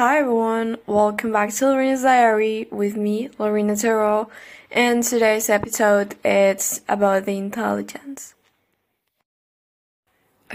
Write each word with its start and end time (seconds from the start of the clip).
Hi 0.00 0.20
everyone, 0.20 0.78
welcome 0.86 1.30
back 1.30 1.52
to 1.52 1.66
Lorena's 1.66 2.04
Diary 2.04 2.66
with 2.70 2.96
me, 2.96 3.28
Lorena 3.38 3.76
Terrell, 3.76 4.30
and 4.70 5.02
today's 5.02 5.50
episode 5.50 6.16
is 6.24 6.80
about 6.88 7.26
the 7.26 7.36
intelligence. 7.36 8.34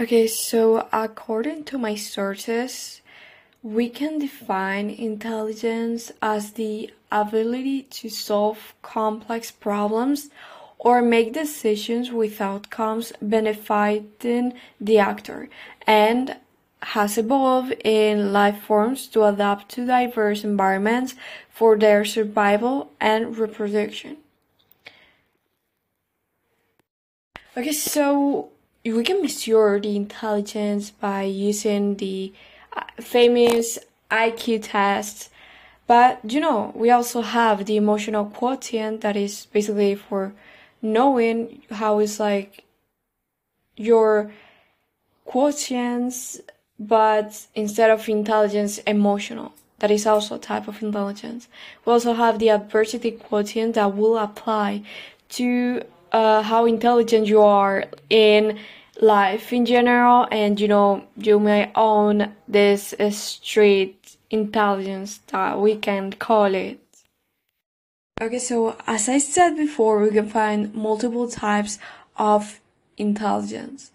Okay, 0.00 0.26
so 0.26 0.88
according 0.92 1.62
to 1.66 1.78
my 1.78 1.94
sources, 1.94 3.02
we 3.62 3.88
can 3.88 4.18
define 4.18 4.90
intelligence 4.90 6.10
as 6.20 6.54
the 6.54 6.92
ability 7.12 7.82
to 7.82 8.08
solve 8.08 8.74
complex 8.82 9.52
problems 9.52 10.28
or 10.76 11.00
make 11.00 11.32
decisions 11.32 12.10
with 12.10 12.40
outcomes 12.40 13.12
benefiting 13.22 14.54
the 14.80 14.98
actor 14.98 15.48
and 15.86 16.34
has 16.92 17.18
evolved 17.18 17.72
in 17.84 18.32
life 18.32 18.62
forms 18.62 19.08
to 19.08 19.24
adapt 19.24 19.68
to 19.68 19.84
diverse 19.84 20.44
environments 20.44 21.16
for 21.50 21.76
their 21.76 22.04
survival 22.04 22.92
and 23.00 23.36
reproduction. 23.36 24.16
Okay, 27.56 27.72
so 27.72 28.50
we 28.84 29.02
can 29.02 29.20
measure 29.20 29.80
the 29.80 29.96
intelligence 29.96 30.90
by 30.90 31.22
using 31.22 31.96
the 31.96 32.32
uh, 32.72 32.82
famous 33.00 33.78
IQ 34.08 34.62
test, 34.62 35.30
but 35.88 36.20
you 36.22 36.38
know, 36.38 36.72
we 36.76 36.90
also 36.90 37.20
have 37.22 37.64
the 37.64 37.76
emotional 37.76 38.26
quotient 38.26 39.00
that 39.00 39.16
is 39.16 39.46
basically 39.46 39.96
for 39.96 40.34
knowing 40.80 41.62
how 41.70 41.98
is 41.98 42.20
like 42.20 42.62
your 43.76 44.30
quotients 45.26 46.40
but 46.78 47.46
instead 47.54 47.90
of 47.90 48.08
intelligence, 48.08 48.78
emotional. 48.78 49.52
That 49.78 49.90
is 49.90 50.06
also 50.06 50.36
a 50.36 50.38
type 50.38 50.68
of 50.68 50.82
intelligence. 50.82 51.48
We 51.84 51.92
also 51.92 52.14
have 52.14 52.38
the 52.38 52.50
adversity 52.50 53.10
quotient 53.10 53.74
that 53.74 53.94
will 53.94 54.16
apply 54.16 54.82
to 55.30 55.82
uh, 56.12 56.42
how 56.42 56.64
intelligent 56.64 57.26
you 57.26 57.42
are 57.42 57.84
in 58.08 58.58
life 59.00 59.52
in 59.52 59.66
general, 59.66 60.26
and 60.30 60.58
you 60.58 60.68
know, 60.68 61.06
you 61.16 61.38
may 61.38 61.70
own 61.74 62.32
this 62.48 62.94
uh, 62.94 63.10
street 63.10 64.16
intelligence 64.30 65.20
that 65.28 65.60
we 65.60 65.76
can 65.76 66.12
call 66.12 66.54
it. 66.54 66.80
Okay, 68.20 68.38
so 68.38 68.76
as 68.86 69.10
I 69.10 69.18
said 69.18 69.56
before, 69.56 70.00
we 70.00 70.10
can 70.10 70.28
find 70.28 70.74
multiple 70.74 71.28
types 71.28 71.78
of 72.16 72.60
intelligence 72.96 73.90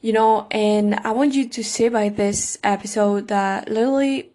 you 0.00 0.12
know, 0.12 0.46
and 0.50 0.94
I 0.96 1.12
want 1.12 1.34
you 1.34 1.48
to 1.48 1.62
see 1.62 1.88
by 1.88 2.08
this 2.08 2.58
episode 2.64 3.28
that 3.28 3.68
literally 3.68 4.30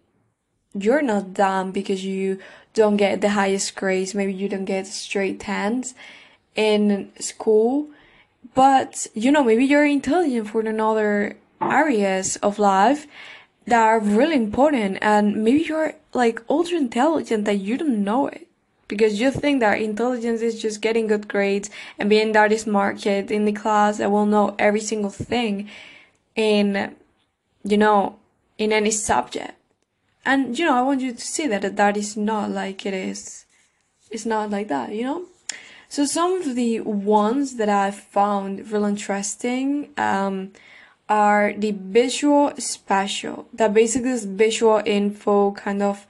you're 0.74 1.02
not 1.02 1.34
dumb 1.34 1.72
because 1.72 2.04
you 2.04 2.38
don't 2.74 2.96
get 2.96 3.20
the 3.20 3.30
highest 3.30 3.74
grades, 3.74 4.14
maybe 4.14 4.32
you 4.32 4.48
don't 4.48 4.64
get 4.64 4.86
straight 4.86 5.40
tens 5.40 5.94
in 6.54 7.10
school, 7.18 7.88
but 8.54 9.06
you 9.14 9.32
know, 9.32 9.42
maybe 9.42 9.64
you're 9.64 9.86
intelligent 9.86 10.48
for 10.48 10.60
another 10.60 11.36
areas 11.60 12.36
of 12.36 12.58
life 12.58 13.06
that 13.66 13.82
are 13.82 13.98
really 13.98 14.36
important. 14.36 14.98
And 15.00 15.42
maybe 15.42 15.62
you're 15.62 15.94
like 16.12 16.42
ultra 16.48 16.76
intelligent 16.76 17.44
that 17.46 17.56
you 17.56 17.76
don't 17.76 18.04
know 18.04 18.28
it 18.28 18.45
because 18.88 19.20
you 19.20 19.30
think 19.30 19.60
that 19.60 19.80
intelligence 19.80 20.42
is 20.42 20.60
just 20.60 20.80
getting 20.80 21.06
good 21.06 21.28
grades 21.28 21.70
and 21.98 22.08
being 22.08 22.32
that 22.32 22.58
smart 22.58 22.98
kid 22.98 23.30
in 23.30 23.44
the 23.44 23.52
class 23.52 23.98
that 23.98 24.10
will 24.10 24.26
know 24.26 24.54
every 24.58 24.80
single 24.80 25.10
thing 25.10 25.68
in 26.34 26.94
you 27.64 27.76
know 27.76 28.18
in 28.58 28.72
any 28.72 28.90
subject. 28.90 29.52
And 30.24 30.58
you 30.58 30.64
know 30.64 30.74
i 30.76 30.82
want 30.82 31.00
you 31.00 31.12
to 31.12 31.20
see 31.20 31.46
that 31.46 31.76
that 31.76 31.96
is 31.96 32.16
not 32.16 32.50
like 32.50 32.84
it 32.84 32.94
is 32.94 33.46
it's 34.10 34.26
not 34.26 34.50
like 34.50 34.68
that 34.68 34.92
you 34.92 35.04
know? 35.04 35.26
So 35.88 36.04
some 36.04 36.42
of 36.42 36.54
the 36.54 36.80
ones 36.80 37.56
that 37.56 37.68
i 37.68 37.90
found 37.90 38.70
really 38.70 38.90
interesting 38.90 39.90
um, 39.96 40.52
are 41.08 41.54
the 41.56 41.70
visual 41.70 42.52
spatial 42.58 43.46
that 43.52 43.72
basically 43.72 44.10
is 44.10 44.24
visual 44.24 44.82
info 44.84 45.52
kind 45.52 45.82
of 45.82 46.06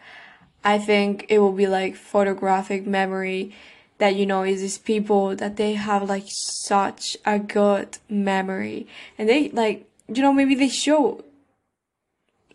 I 0.66 0.78
think 0.78 1.26
it 1.28 1.38
will 1.38 1.52
be 1.52 1.68
like 1.68 1.94
photographic 1.94 2.88
memory 2.88 3.54
that 3.98 4.16
you 4.16 4.26
know 4.26 4.42
is 4.42 4.60
these 4.60 4.78
people 4.78 5.36
that 5.36 5.56
they 5.56 5.74
have 5.74 6.08
like 6.08 6.24
such 6.26 7.16
a 7.24 7.38
good 7.38 7.98
memory. 8.10 8.88
And 9.16 9.28
they 9.28 9.48
like 9.50 9.88
you 10.12 10.22
know 10.22 10.32
maybe 10.32 10.56
they 10.56 10.68
show 10.68 11.24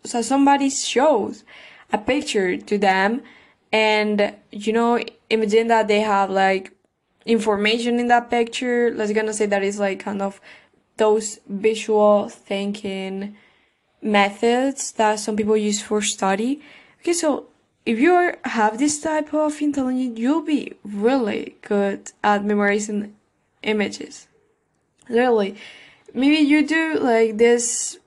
so 0.04 0.20
somebody 0.20 0.68
shows 0.68 1.42
a 1.90 1.96
picture 1.96 2.58
to 2.58 2.76
them 2.76 3.22
and 3.72 4.34
you 4.50 4.74
know 4.74 5.02
imagine 5.30 5.68
that 5.68 5.88
they 5.88 6.00
have 6.00 6.28
like 6.28 6.70
information 7.24 7.98
in 7.98 8.08
that 8.08 8.28
picture. 8.28 8.92
Let's 8.94 9.12
gonna 9.12 9.32
say 9.32 9.46
that 9.46 9.62
is 9.62 9.80
like 9.80 10.00
kind 10.00 10.20
of 10.20 10.38
those 10.98 11.40
visual 11.48 12.28
thinking 12.28 13.38
methods 14.02 14.92
that 14.92 15.18
some 15.18 15.34
people 15.34 15.56
use 15.56 15.80
for 15.80 16.02
study. 16.02 16.60
Okay 17.00 17.14
so 17.14 17.46
if 17.84 17.98
you 17.98 18.34
have 18.44 18.78
this 18.78 19.00
type 19.00 19.34
of 19.34 19.60
intelligence, 19.60 20.18
you'll 20.18 20.42
be 20.42 20.74
really 20.84 21.56
good 21.62 22.12
at 22.22 22.44
memorizing 22.44 23.14
images. 23.62 24.28
Literally, 25.08 25.56
maybe 26.14 26.36
you 26.36 26.66
do 26.66 26.98
like 27.00 27.38
this, 27.38 27.98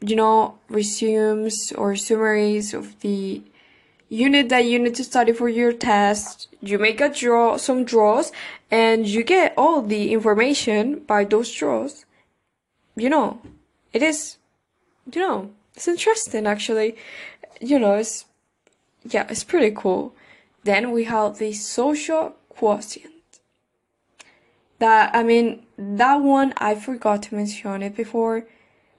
you 0.00 0.16
know, 0.16 0.58
resumes 0.68 1.72
or 1.72 1.96
summaries 1.96 2.74
of 2.74 3.00
the 3.00 3.42
unit 4.08 4.50
that 4.50 4.64
you 4.66 4.78
need 4.78 4.94
to 4.96 5.04
study 5.04 5.32
for 5.32 5.48
your 5.48 5.72
test. 5.72 6.48
You 6.60 6.78
make 6.78 7.00
a 7.00 7.08
draw, 7.08 7.56
some 7.56 7.84
draws, 7.84 8.30
and 8.70 9.06
you 9.06 9.24
get 9.24 9.54
all 9.56 9.80
the 9.80 10.12
information 10.12 11.00
by 11.00 11.24
those 11.24 11.50
draws. 11.50 12.04
You 12.94 13.08
know, 13.08 13.40
it 13.92 14.02
is, 14.02 14.36
you 15.12 15.20
know, 15.20 15.50
it's 15.74 15.88
interesting 15.88 16.46
actually. 16.46 16.96
You 17.60 17.78
know, 17.78 17.94
it's 17.94 18.26
yeah, 19.04 19.26
it's 19.28 19.44
pretty 19.44 19.74
cool. 19.76 20.14
Then 20.64 20.92
we 20.92 21.04
have 21.04 21.38
the 21.38 21.52
social 21.52 22.36
quotient. 22.48 23.12
That, 24.78 25.14
I 25.14 25.22
mean, 25.22 25.66
that 25.78 26.16
one 26.16 26.54
I 26.56 26.74
forgot 26.74 27.22
to 27.24 27.34
mention 27.34 27.82
it 27.82 27.96
before. 27.96 28.46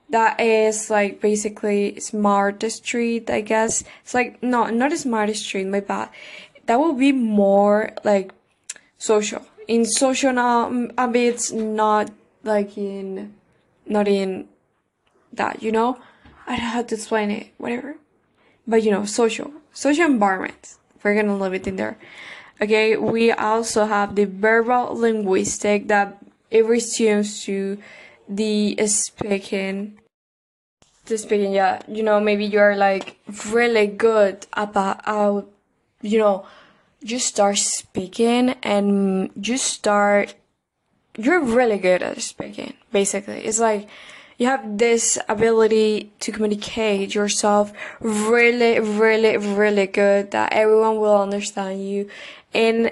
That 0.10 0.40
is 0.40 0.90
like 0.90 1.20
basically 1.20 2.00
smart 2.00 2.64
street, 2.72 3.30
I 3.30 3.42
guess. 3.42 3.84
It's 4.04 4.14
like, 4.14 4.42
no, 4.44 4.68
not 4.68 4.94
a 4.94 4.98
smart 4.98 5.36
street, 5.36 5.66
my 5.66 5.80
bad. 5.80 6.10
That 6.68 6.80
will 6.80 6.94
be 6.94 7.12
more 7.12 7.92
like 8.04 8.32
social. 8.98 9.46
In 9.68 9.86
social 9.86 10.34
now, 10.34 10.70
mm, 10.70 10.94
a 10.98 11.08
bit 11.08 11.52
not 11.52 12.12
like 12.44 12.78
in, 12.78 13.34
not 13.88 14.08
in 14.08 14.48
that, 15.34 15.64
you 15.64 15.72
know? 15.72 15.98
I 16.48 16.56
don't 16.56 16.66
know 16.66 16.70
how 16.70 16.84
to 16.84 16.96
explain 16.96 17.32
it, 17.32 17.48
whatever. 17.58 17.96
But 18.68 18.84
you 18.84 18.92
know, 18.92 19.06
social 19.06 19.54
social 19.74 20.06
environment. 20.06 20.76
We're 21.04 21.16
gonna 21.16 21.38
leave 21.38 21.54
it 21.54 21.68
in 21.68 21.76
there. 21.76 21.98
Okay, 22.62 22.96
we 22.96 23.32
also 23.32 23.86
have 23.86 24.16
the 24.16 24.26
verbal 24.26 24.96
linguistic 24.96 25.88
that 25.90 26.18
it 26.50 26.66
resumes 26.66 27.44
to 27.44 27.78
the 28.30 28.78
speaking. 28.88 30.00
The 31.06 31.18
speaking, 31.18 31.54
yeah. 31.54 31.82
You 31.88 32.02
know, 32.02 32.20
maybe 32.20 32.46
you're 32.46 32.76
like 32.76 33.20
really 33.50 33.88
good 33.88 34.48
about 34.54 35.06
how, 35.06 35.46
you 36.02 36.18
know, 36.18 36.46
you 37.02 37.20
start 37.20 37.58
speaking 37.58 38.56
and 38.64 39.30
you 39.36 39.58
start, 39.58 40.34
you're 41.18 41.44
really 41.44 41.78
good 41.78 42.02
at 42.02 42.20
speaking, 42.22 42.74
basically. 42.92 43.46
It's 43.46 43.60
like, 43.60 43.88
you 44.38 44.48
have 44.48 44.78
this 44.78 45.18
ability 45.30 46.12
to 46.20 46.32
communicate 46.32 47.16
yourself 47.16 47.72
really, 48.00 48.80
really, 48.80 49.38
really 49.38 49.88
good 49.88 50.32
that 50.32 50.54
everyone 50.54 50.98
will 50.98 51.22
understand 51.22 51.88
you. 51.88 52.10
And, 52.54 52.92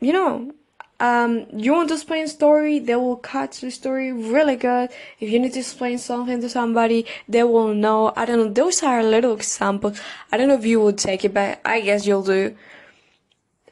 you 0.00 0.12
know, 0.12 0.52
um, 0.98 1.46
you 1.52 1.72
want 1.72 1.88
to 1.88 1.94
explain 1.94 2.24
a 2.24 2.28
story, 2.28 2.78
they 2.78 2.96
will 2.96 3.16
catch 3.16 3.60
the 3.60 3.70
story 3.70 4.12
really 4.12 4.56
good. 4.56 4.90
If 5.20 5.30
you 5.30 5.38
need 5.38 5.52
to 5.54 5.60
explain 5.60 5.98
something 5.98 6.40
to 6.40 6.48
somebody, 6.48 7.06
they 7.28 7.42
will 7.42 7.74
know. 7.74 8.12
I 8.16 8.24
don't 8.24 8.38
know. 8.38 8.48
Those 8.48 8.82
are 8.82 9.02
little 9.02 9.34
examples. 9.34 10.00
I 10.32 10.36
don't 10.36 10.48
know 10.48 10.54
if 10.54 10.64
you 10.64 10.80
would 10.80 10.96
take 10.96 11.24
it, 11.24 11.34
but 11.34 11.60
I 11.64 11.80
guess 11.80 12.06
you'll 12.06 12.22
do. 12.22 12.56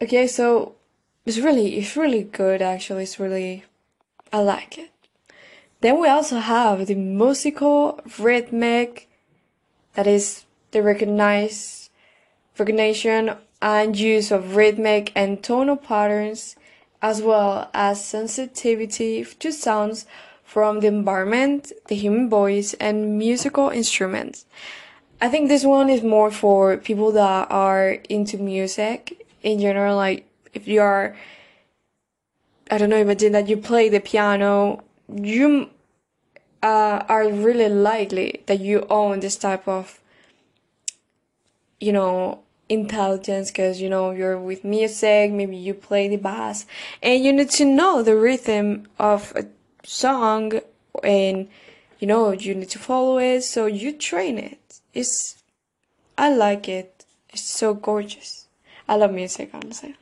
Okay, 0.02 0.26
so 0.26 0.74
it's 1.24 1.38
really, 1.38 1.78
it's 1.78 1.96
really 1.96 2.24
good 2.24 2.60
actually. 2.60 3.04
It's 3.04 3.18
really, 3.18 3.64
I 4.32 4.40
like 4.40 4.76
it. 4.76 4.90
Then 5.84 6.00
we 6.00 6.08
also 6.08 6.38
have 6.38 6.86
the 6.86 6.94
musical 6.94 8.00
rhythmic, 8.18 9.06
that 9.92 10.06
is 10.06 10.46
the 10.70 10.82
recognition 10.82 11.76
and 13.60 13.94
use 13.94 14.30
of 14.30 14.56
rhythmic 14.56 15.12
and 15.14 15.44
tonal 15.44 15.76
patterns, 15.76 16.56
as 17.02 17.20
well 17.20 17.68
as 17.74 18.02
sensitivity 18.02 19.26
to 19.26 19.52
sounds 19.52 20.06
from 20.42 20.80
the 20.80 20.86
environment, 20.86 21.70
the 21.88 21.96
human 21.96 22.30
voice, 22.30 22.72
and 22.80 23.18
musical 23.18 23.68
instruments. 23.68 24.46
I 25.20 25.28
think 25.28 25.48
this 25.48 25.64
one 25.66 25.90
is 25.90 26.02
more 26.02 26.30
for 26.30 26.78
people 26.78 27.12
that 27.12 27.50
are 27.50 27.98
into 28.08 28.38
music 28.38 29.26
in 29.42 29.60
general. 29.60 29.96
Like 29.96 30.26
if 30.54 30.66
you 30.66 30.80
are, 30.80 31.14
I 32.70 32.78
don't 32.78 32.88
know, 32.88 32.96
imagine 32.96 33.32
that 33.32 33.50
you 33.50 33.58
play 33.58 33.90
the 33.90 34.00
piano, 34.00 34.82
you 35.12 35.68
uh, 36.64 37.04
are 37.10 37.30
really 37.30 37.68
likely 37.68 38.42
that 38.46 38.58
you 38.58 38.86
own 38.88 39.20
this 39.20 39.36
type 39.36 39.68
of, 39.68 40.00
you 41.78 41.92
know, 41.92 42.40
intelligence 42.70 43.50
because 43.50 43.78
you 43.78 43.90
know 43.90 44.10
you're 44.10 44.40
with 44.40 44.64
music 44.64 45.30
maybe 45.30 45.54
you 45.54 45.74
play 45.74 46.08
the 46.08 46.16
bass. 46.16 46.64
And 47.02 47.22
you 47.22 47.30
need 47.32 47.50
to 47.50 47.66
know 47.66 48.02
the 48.02 48.16
rhythm 48.16 48.88
of 48.98 49.34
a 49.36 49.44
song 49.82 50.60
and 51.02 51.48
you 51.98 52.06
know 52.06 52.32
you 52.32 52.54
need 52.54 52.70
to 52.70 52.78
follow 52.78 53.18
it 53.18 53.42
so 53.42 53.66
you 53.66 53.92
train 53.92 54.38
it. 54.38 54.80
It's 54.94 55.42
i 56.16 56.34
like 56.34 56.66
it. 56.68 57.04
It's 57.28 57.42
so 57.42 57.74
gorgeous. 57.74 58.46
I 58.88 58.96
love 58.96 59.12
music 59.12 59.50
honestly 59.52 59.96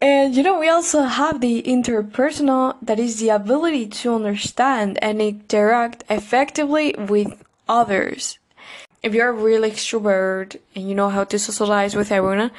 and 0.00 0.34
you 0.34 0.42
know 0.42 0.58
we 0.58 0.68
also 0.68 1.02
have 1.02 1.40
the 1.40 1.62
interpersonal 1.62 2.76
that 2.82 2.98
is 2.98 3.20
the 3.20 3.28
ability 3.28 3.86
to 3.86 4.14
understand 4.14 4.98
and 5.02 5.20
interact 5.20 6.04
effectively 6.10 6.94
with 6.98 7.42
others 7.68 8.38
if 9.06 9.14
you're 9.14 9.32
really 9.32 9.70
extrovert 9.70 10.56
and 10.74 10.88
you 10.88 10.94
know 10.94 11.08
how 11.08 11.22
to 11.22 11.38
socialize 11.38 11.94
with 11.94 12.10
everyone, 12.10 12.50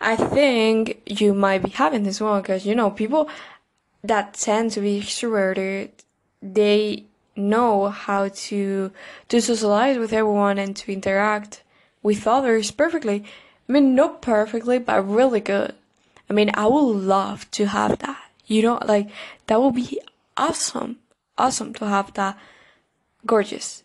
I 0.00 0.16
think 0.16 1.00
you 1.06 1.32
might 1.32 1.62
be 1.62 1.70
having 1.70 2.02
this 2.02 2.20
one 2.20 2.42
because 2.42 2.66
you 2.66 2.74
know 2.74 2.90
people 2.90 3.28
that 4.02 4.34
tend 4.34 4.72
to 4.72 4.80
be 4.80 5.00
extroverted, 5.00 5.90
they 6.42 7.04
know 7.36 7.88
how 7.88 8.28
to 8.28 8.90
to 9.28 9.40
socialize 9.40 9.96
with 9.96 10.12
everyone 10.12 10.58
and 10.58 10.74
to 10.76 10.92
interact 10.92 11.62
with 12.02 12.26
others 12.26 12.72
perfectly. 12.72 13.24
I 13.68 13.72
mean, 13.72 13.94
not 13.94 14.20
perfectly, 14.20 14.78
but 14.78 15.00
really 15.08 15.40
good. 15.40 15.74
I 16.28 16.32
mean, 16.32 16.50
I 16.54 16.66
would 16.66 16.96
love 16.96 17.50
to 17.52 17.66
have 17.66 17.98
that. 17.98 18.20
You 18.46 18.62
know, 18.62 18.78
like 18.84 19.10
that 19.46 19.60
would 19.60 19.74
be 19.74 20.00
awesome, 20.36 20.98
awesome 21.38 21.72
to 21.74 21.86
have 21.86 22.12
that. 22.14 22.38
Gorgeous. 23.26 23.84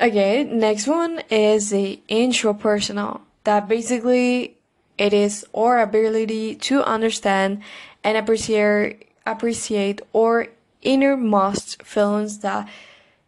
Okay, 0.00 0.44
next 0.44 0.86
one 0.86 1.22
is 1.28 1.70
the 1.70 2.00
intrapersonal. 2.08 3.22
That 3.42 3.66
basically 3.66 4.58
it 4.96 5.12
is 5.12 5.44
our 5.54 5.80
ability 5.80 6.56
to 6.56 6.84
understand 6.84 7.62
and 8.04 8.16
appreciate 8.16 9.08
appreciate 9.26 10.00
our 10.14 10.48
innermost 10.82 11.82
feelings 11.82 12.38
that 12.38 12.68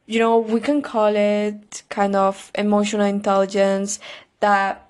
you 0.07 0.19
know 0.19 0.39
we 0.39 0.61
can 0.61 0.83
call 0.83 1.15
it 1.15 1.83
kind 1.89 2.15
of 2.17 2.51
emotional 2.55 3.07
intelligence 3.07 3.99
that 4.41 4.89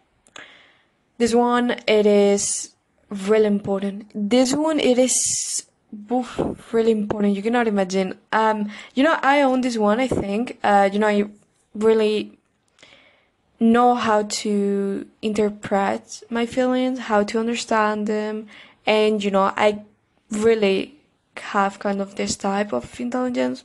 this 1.19 1.35
one 1.35 1.73
it 1.87 2.07
is 2.07 2.70
really 3.11 3.47
important. 3.47 4.11
This 4.15 4.55
one 4.55 4.81
it 4.81 4.99
is 4.99 5.67
both 5.93 6.73
really 6.73 6.93
important. 6.93 7.37
You 7.37 7.43
cannot 7.43 7.69
imagine. 7.69 8.19
Um 8.33 8.71
you 8.95 9.03
know 9.03 9.19
i 9.23 9.43
own 9.43 9.61
this 9.61 9.77
one 9.77 10.01
i 10.01 10.09
think. 10.09 10.59
Uh 10.63 10.89
you 10.93 10.99
know 10.99 11.09
I 11.09 11.25
really 11.75 12.39
know 13.61 13.95
how 13.95 14.23
to 14.23 15.07
interpret 15.21 16.23
my 16.31 16.47
feelings, 16.47 16.99
how 16.99 17.23
to 17.23 17.39
understand 17.39 18.07
them, 18.07 18.47
and 18.87 19.23
you 19.23 19.31
know, 19.31 19.53
I 19.57 19.83
really 20.31 20.97
have 21.37 21.79
kind 21.79 22.01
of 22.01 22.17
this 22.17 22.37
type 22.37 22.73
of 22.73 22.99
intelligence. 22.99 23.65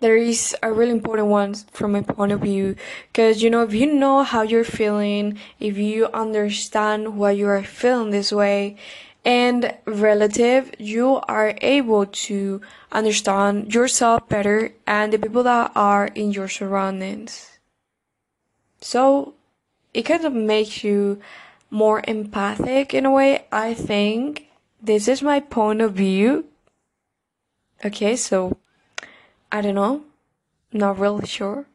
There 0.00 0.16
is 0.16 0.56
a 0.62 0.72
really 0.72 0.92
important 0.92 1.28
one 1.28 1.54
from 1.72 1.92
my 1.92 2.02
point 2.02 2.32
of 2.32 2.40
view 2.40 2.76
because 3.12 3.42
you 3.42 3.50
know, 3.50 3.62
if 3.62 3.74
you 3.74 3.92
know 3.92 4.22
how 4.22 4.42
you're 4.42 4.64
feeling, 4.64 5.38
if 5.60 5.76
you 5.76 6.06
understand 6.14 7.16
why 7.16 7.32
you 7.32 7.48
are 7.48 7.62
feeling 7.62 8.10
this 8.10 8.32
way, 8.32 8.76
and 9.24 9.74
relative, 9.84 10.72
you 10.78 11.20
are 11.28 11.54
able 11.60 12.06
to 12.06 12.60
understand 12.92 13.74
yourself 13.74 14.28
better 14.28 14.72
and 14.86 15.12
the 15.12 15.18
people 15.18 15.42
that 15.42 15.72
are 15.74 16.06
in 16.14 16.32
your 16.32 16.48
surroundings. 16.48 17.58
So 18.80 19.34
it 19.92 20.02
kind 20.02 20.24
of 20.24 20.32
makes 20.32 20.84
you 20.84 21.20
more 21.70 22.02
empathic 22.08 22.94
in 22.94 23.04
a 23.04 23.10
way. 23.10 23.44
I 23.52 23.74
think 23.74 24.48
this 24.80 25.08
is 25.08 25.22
my 25.22 25.40
point 25.40 25.80
of 25.80 25.92
view. 25.92 26.46
Okay, 27.84 28.16
so 28.16 28.56
I 29.50 29.60
don't 29.60 29.74
know, 29.74 30.02
not 30.72 30.98
really 30.98 31.26
sure. 31.26 31.66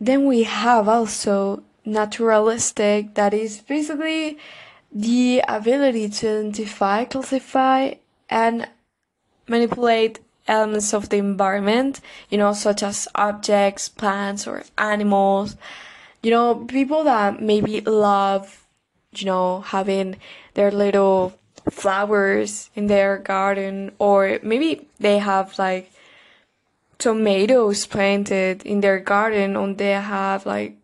Then 0.00 0.26
we 0.26 0.44
have 0.44 0.88
also 0.88 1.64
naturalistic, 1.84 3.14
that 3.14 3.34
is 3.34 3.60
basically 3.60 4.38
the 4.92 5.42
ability 5.48 6.08
to 6.08 6.38
identify, 6.40 7.04
classify, 7.04 7.94
and 8.30 8.68
manipulate 9.48 10.20
elements 10.46 10.94
of 10.94 11.08
the 11.08 11.16
environment, 11.16 12.00
you 12.30 12.38
know, 12.38 12.52
such 12.52 12.82
as 12.82 13.08
objects, 13.14 13.88
plants, 13.88 14.46
or 14.46 14.64
animals. 14.76 15.56
You 16.22 16.30
know, 16.30 16.54
people 16.66 17.04
that 17.04 17.42
maybe 17.42 17.80
love, 17.80 18.66
you 19.14 19.26
know, 19.26 19.60
having 19.60 20.16
their 20.54 20.70
little 20.70 21.37
flowers 21.70 22.70
in 22.74 22.86
their 22.86 23.18
garden, 23.18 23.92
or 23.98 24.38
maybe 24.42 24.88
they 24.98 25.18
have 25.18 25.58
like 25.58 25.90
tomatoes 26.98 27.86
planted 27.86 28.64
in 28.64 28.80
their 28.80 28.98
garden, 28.98 29.56
or 29.56 29.72
they 29.74 29.92
have 29.92 30.46
like 30.46 30.76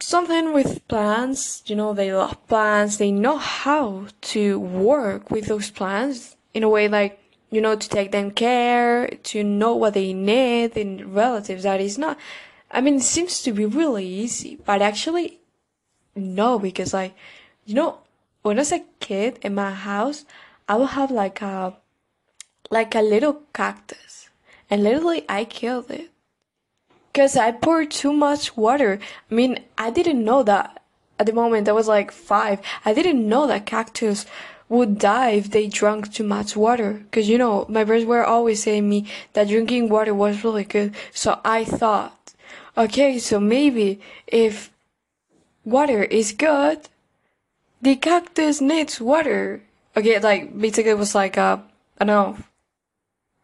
something 0.00 0.52
with 0.52 0.86
plants, 0.88 1.62
you 1.66 1.76
know, 1.76 1.92
they 1.92 2.12
love 2.12 2.46
plants, 2.46 2.96
they 2.96 3.10
know 3.10 3.36
how 3.36 4.06
to 4.20 4.58
work 4.58 5.30
with 5.30 5.46
those 5.46 5.70
plants 5.70 6.36
in 6.54 6.62
a 6.62 6.68
way 6.68 6.88
like, 6.88 7.18
you 7.50 7.60
know, 7.60 7.74
to 7.74 7.88
take 7.88 8.12
them 8.12 8.30
care, 8.30 9.08
to 9.22 9.42
know 9.42 9.74
what 9.74 9.94
they 9.94 10.12
need 10.12 10.76
in 10.76 11.12
relatives. 11.12 11.64
That 11.64 11.80
is 11.80 11.98
not, 11.98 12.18
I 12.70 12.80
mean, 12.80 12.96
it 12.96 13.02
seems 13.02 13.42
to 13.42 13.52
be 13.52 13.66
really 13.66 14.06
easy, 14.06 14.58
but 14.64 14.82
actually, 14.82 15.40
no, 16.14 16.58
because 16.58 16.92
like, 16.94 17.14
you 17.64 17.74
know, 17.74 17.98
when 18.42 18.58
I 18.58 18.60
was 18.60 18.72
a 18.72 18.84
kid 19.00 19.38
in 19.42 19.54
my 19.54 19.72
house, 19.72 20.24
I 20.68 20.76
would 20.76 20.90
have 20.90 21.10
like 21.10 21.42
a, 21.42 21.74
like 22.70 22.94
a 22.94 23.00
little 23.00 23.42
cactus, 23.52 24.28
and 24.70 24.82
literally 24.82 25.24
I 25.28 25.44
killed 25.44 25.90
it 25.90 26.10
because 27.12 27.36
I 27.36 27.50
poured 27.50 27.90
too 27.90 28.12
much 28.12 28.56
water. 28.56 29.00
I 29.30 29.34
mean, 29.34 29.64
I 29.76 29.90
didn't 29.90 30.24
know 30.24 30.42
that 30.44 30.82
at 31.18 31.26
the 31.26 31.32
moment. 31.32 31.68
I 31.68 31.72
was 31.72 31.88
like 31.88 32.12
five. 32.12 32.60
I 32.84 32.94
didn't 32.94 33.28
know 33.28 33.46
that 33.48 33.66
cactus 33.66 34.24
would 34.68 34.98
die 34.98 35.30
if 35.30 35.50
they 35.50 35.66
drank 35.66 36.12
too 36.12 36.24
much 36.24 36.56
water. 36.56 36.92
Because, 36.92 37.28
you 37.28 37.38
know, 37.38 37.66
my 37.68 37.84
parents 37.84 38.06
were 38.06 38.24
always 38.24 38.62
saying 38.62 38.88
me 38.88 39.06
that 39.32 39.48
drinking 39.48 39.88
water 39.88 40.14
was 40.14 40.44
really 40.44 40.64
good. 40.64 40.94
So 41.12 41.40
I 41.44 41.64
thought, 41.64 42.34
okay, 42.76 43.18
so 43.18 43.40
maybe 43.40 44.00
if 44.26 44.70
water 45.64 46.04
is 46.04 46.32
good, 46.32 46.88
the 47.80 47.96
cactus 47.96 48.60
needs 48.60 49.00
water. 49.00 49.62
Okay, 49.96 50.18
like, 50.18 50.58
basically 50.58 50.92
it 50.92 50.98
was 50.98 51.14
like 51.14 51.36
a, 51.36 51.62
I 51.98 52.04
don't 52.04 52.06
know, 52.06 52.44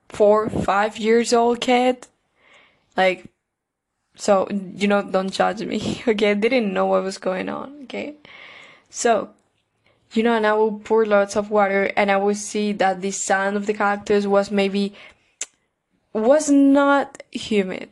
four, 0.09 0.49
five 0.49 0.97
years 0.97 1.33
old 1.33 1.61
kid. 1.61 2.07
Like, 2.97 3.27
so, 4.17 4.49
you 4.51 4.87
know, 4.87 5.03
don't 5.03 5.33
judge 5.33 5.63
me, 5.63 6.03
okay? 6.09 6.31
I 6.31 6.35
didn't 6.35 6.73
know 6.73 6.87
what 6.87 7.03
was 7.03 7.19
going 7.19 7.49
on, 7.49 7.83
okay? 7.85 8.15
So, 8.91 9.31
you 10.13 10.23
know, 10.23 10.35
and 10.35 10.47
I 10.47 10.53
will 10.53 10.79
pour 10.79 11.05
lots 11.05 11.37
of 11.37 11.51
water 11.51 11.91
and 11.97 12.11
I 12.11 12.17
will 12.17 12.35
see 12.37 12.73
that 12.73 13.01
the 13.01 13.11
sand 13.11 13.57
of 13.57 13.67
the 13.67 13.75
cactus 13.75 14.27
was 14.27 14.51
maybe, 14.51 14.95
was 16.13 16.49
not 16.49 17.23
humid. 17.33 17.89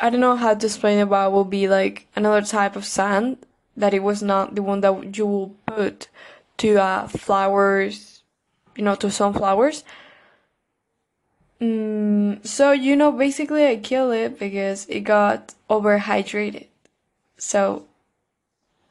I 0.00 0.10
don't 0.10 0.20
know 0.20 0.36
how 0.36 0.54
to 0.54 0.66
explain 0.66 0.98
it, 0.98 1.06
but 1.06 1.26
it 1.26 1.32
will 1.32 1.44
be 1.44 1.68
like 1.68 2.06
another 2.14 2.46
type 2.46 2.76
of 2.76 2.84
sand 2.84 3.38
that 3.76 3.94
it 3.94 4.02
was 4.02 4.22
not 4.22 4.54
the 4.54 4.62
one 4.62 4.80
that 4.82 5.16
you 5.16 5.26
will 5.26 5.54
to 6.58 6.76
uh, 6.76 7.06
flowers, 7.08 8.22
you 8.76 8.84
know, 8.84 8.94
to 8.96 9.10
sunflowers. 9.10 9.84
Mm, 11.60 12.46
so 12.46 12.72
you 12.72 12.96
know, 12.96 13.12
basically, 13.12 13.66
I 13.66 13.76
killed 13.76 14.14
it 14.14 14.38
because 14.38 14.86
it 14.86 15.00
got 15.00 15.54
overhydrated. 15.70 16.66
So 17.38 17.86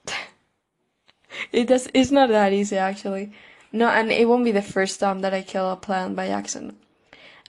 it 1.51 1.68
does. 1.68 1.88
It's 1.94 2.12
not 2.12 2.30
that 2.30 2.54
easy 2.54 2.77
actually. 2.77 3.32
No, 3.72 3.89
and 3.89 4.12
it 4.12 4.27
won't 4.27 4.46
be 4.46 4.51
the 4.51 4.62
first 4.62 5.00
time 5.00 5.20
that 5.22 5.34
I 5.34 5.42
kill 5.42 5.70
a 5.70 5.75
plant 5.75 6.15
by 6.15 6.27
accident. 6.30 6.77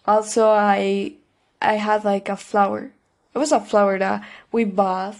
Also, 0.07 0.49
I 0.51 1.15
I 1.63 1.75
had 1.75 2.05
like 2.05 2.29
a 2.29 2.37
flower. 2.37 2.93
It 3.35 3.39
was 3.39 3.53
a 3.53 3.61
flower 3.61 3.99
that 3.99 4.25
we 4.53 4.65
bought 4.65 5.17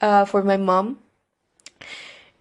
uh, 0.00 0.24
for 0.24 0.42
my 0.42 0.56
mom, 0.56 0.98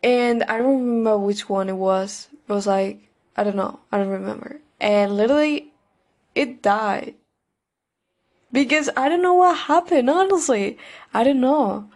and 0.05 0.43
I 0.43 0.59
don't 0.59 0.79
remember 0.79 1.17
which 1.17 1.49
one 1.49 1.67
it 1.67 1.75
was. 1.77 2.29
It 2.47 2.53
was 2.53 2.67
like 2.67 3.09
I 3.35 3.43
don't 3.43 3.55
know. 3.57 3.79
I 3.91 3.97
don't 3.97 4.09
remember. 4.09 4.61
And 4.79 5.17
literally, 5.17 5.73
it 6.35 6.61
died. 6.61 7.15
because 8.51 8.89
I 8.95 9.09
don't 9.09 9.21
know 9.21 9.33
what 9.33 9.57
happened, 9.57 10.09
honestly. 10.09 10.77
I 11.13 11.23
don't 11.23 11.41
know. 11.41 11.89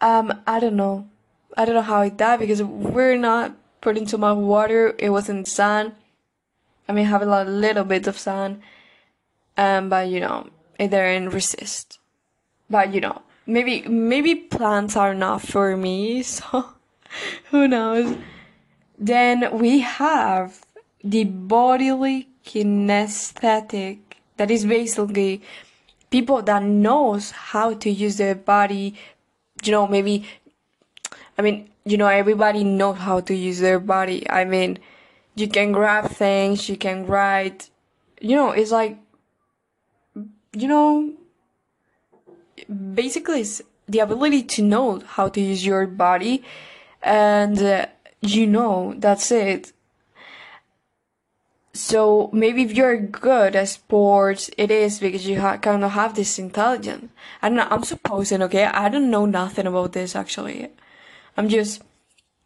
Um, 0.00 0.42
I 0.46 0.60
don't 0.60 0.76
know. 0.76 1.08
I 1.56 1.64
don't 1.64 1.74
know 1.74 1.82
how 1.82 2.02
it 2.02 2.16
died 2.16 2.40
because 2.40 2.62
we're 2.62 3.16
not 3.16 3.54
putting 3.80 4.06
too 4.06 4.18
much 4.18 4.36
water. 4.36 4.94
It 4.98 5.10
was 5.10 5.28
in 5.28 5.44
the 5.44 5.50
sun. 5.50 5.94
I 6.88 6.92
mean, 6.92 7.06
have 7.06 7.22
a 7.22 7.44
little 7.44 7.84
bit 7.84 8.06
of 8.06 8.18
sun. 8.18 8.62
Um, 9.56 9.88
but 9.88 10.08
you 10.08 10.20
know, 10.20 10.48
it 10.78 10.90
didn't 10.90 11.30
resist. 11.30 11.98
But 12.68 12.92
you 12.92 13.00
know, 13.00 13.22
maybe, 13.46 13.82
maybe 13.88 14.34
plants 14.34 14.96
are 14.96 15.14
not 15.14 15.42
for 15.42 15.76
me, 15.76 16.22
so 16.36 16.74
who 17.50 17.68
knows. 17.68 18.16
Then 18.98 19.58
we 19.58 19.80
have 19.80 20.64
the 21.02 21.24
bodily 21.24 22.28
kinesthetic 22.44 23.98
that 24.36 24.50
is 24.50 24.64
basically 24.64 25.42
people 26.10 26.42
that 26.42 26.62
knows 26.62 27.30
how 27.30 27.74
to 27.74 27.90
use 27.90 28.16
their 28.18 28.34
body 28.34 28.94
you 29.64 29.72
know 29.72 29.86
maybe 29.86 30.26
i 31.38 31.42
mean 31.42 31.68
you 31.84 31.96
know 31.96 32.06
everybody 32.06 32.62
knows 32.64 32.98
how 32.98 33.20
to 33.20 33.34
use 33.34 33.60
their 33.60 33.80
body 33.80 34.28
i 34.30 34.44
mean 34.44 34.78
you 35.34 35.48
can 35.48 35.72
grab 35.72 36.10
things 36.10 36.68
you 36.68 36.76
can 36.76 37.06
write 37.06 37.70
you 38.20 38.36
know 38.36 38.50
it's 38.50 38.70
like 38.70 38.96
you 40.52 40.68
know 40.68 41.12
basically 42.94 43.40
it's 43.40 43.60
the 43.88 43.98
ability 43.98 44.42
to 44.42 44.62
know 44.62 45.00
how 45.06 45.28
to 45.28 45.40
use 45.40 45.64
your 45.64 45.86
body 45.86 46.42
and 47.04 47.62
uh, 47.62 47.86
you 48.20 48.46
know 48.46 48.94
that's 48.98 49.30
it 49.30 49.72
so 51.74 52.30
maybe 52.32 52.62
if 52.62 52.72
you're 52.72 52.96
good 52.96 53.56
at 53.56 53.68
sports, 53.68 54.48
it 54.56 54.70
is 54.70 55.00
because 55.00 55.26
you 55.26 55.40
ha- 55.40 55.58
kind 55.58 55.82
of 55.82 55.90
have 55.90 56.14
this 56.14 56.38
intelligence. 56.38 57.10
I 57.42 57.48
don't 57.48 57.56
know. 57.56 57.66
I'm 57.68 57.82
supposing, 57.82 58.42
okay? 58.42 58.64
I 58.64 58.88
don't 58.88 59.10
know 59.10 59.26
nothing 59.26 59.66
about 59.66 59.92
this 59.92 60.14
actually. 60.14 60.68
I'm 61.36 61.48
just, 61.48 61.82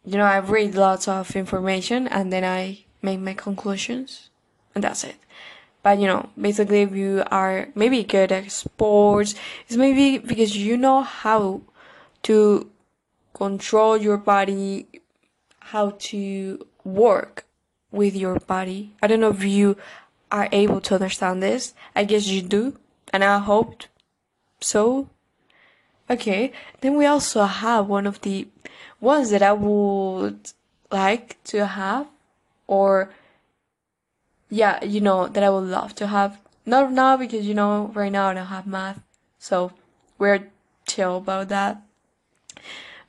you 0.03 0.17
know, 0.17 0.25
I 0.25 0.37
read 0.39 0.73
lots 0.73 1.07
of 1.07 1.35
information 1.35 2.07
and 2.07 2.33
then 2.33 2.43
I 2.43 2.85
make 3.03 3.19
my 3.19 3.35
conclusions, 3.35 4.29
and 4.73 4.83
that's 4.83 5.03
it. 5.03 5.15
But 5.83 5.99
you 5.99 6.07
know, 6.07 6.29
basically, 6.39 6.81
if 6.81 6.93
you 6.93 7.23
are 7.29 7.69
maybe 7.75 8.03
good 8.03 8.31
at 8.31 8.51
sports, 8.51 9.35
it's 9.67 9.77
maybe 9.77 10.17
because 10.17 10.57
you 10.57 10.75
know 10.75 11.03
how 11.03 11.61
to 12.23 12.69
control 13.39 13.95
your 13.95 14.17
body, 14.17 14.85
how 15.71 15.91
to 16.11 16.67
work 16.83 17.45
with 17.89 18.13
your 18.15 18.37
body. 18.39 18.93
I 19.01 19.07
don't 19.07 19.21
know 19.21 19.29
if 19.29 19.43
you 19.43 19.77
are 20.29 20.49
able 20.51 20.81
to 20.81 20.95
understand 20.95 21.41
this. 21.41 21.73
I 21.95 22.03
guess 22.03 22.27
you 22.27 22.41
do, 22.41 22.77
and 23.13 23.23
I 23.23 23.39
hoped 23.39 23.87
so. 24.59 25.09
Okay, 26.09 26.51
then 26.81 26.97
we 26.97 27.05
also 27.05 27.45
have 27.45 27.87
one 27.87 28.05
of 28.05 28.19
the 28.21 28.47
ones 28.99 29.29
that 29.29 29.41
I 29.41 29.53
would 29.53 30.51
like 30.91 31.41
to 31.45 31.65
have, 31.65 32.07
or 32.67 33.09
yeah, 34.49 34.83
you 34.83 34.99
know, 34.99 35.27
that 35.27 35.43
I 35.43 35.49
would 35.49 35.69
love 35.69 35.95
to 35.95 36.07
have. 36.07 36.41
Not 36.65 36.91
now 36.91 37.15
because 37.15 37.47
you 37.47 37.53
know, 37.53 37.91
right 37.95 38.11
now 38.11 38.27
I 38.27 38.33
don't 38.33 38.47
have 38.47 38.67
math, 38.67 38.99
so 39.37 39.71
we're 40.17 40.51
chill 40.85 41.17
about 41.17 41.47
that. 41.49 41.81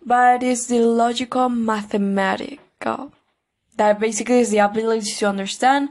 But 0.04 0.42
it's 0.42 0.66
the 0.66 0.80
logical 0.80 1.49
mathematical 1.49 3.12
that 3.76 4.00
basically 4.00 4.40
is 4.40 4.50
the 4.50 4.59
ability 4.59 5.11
to 5.12 5.26
understand 5.26 5.90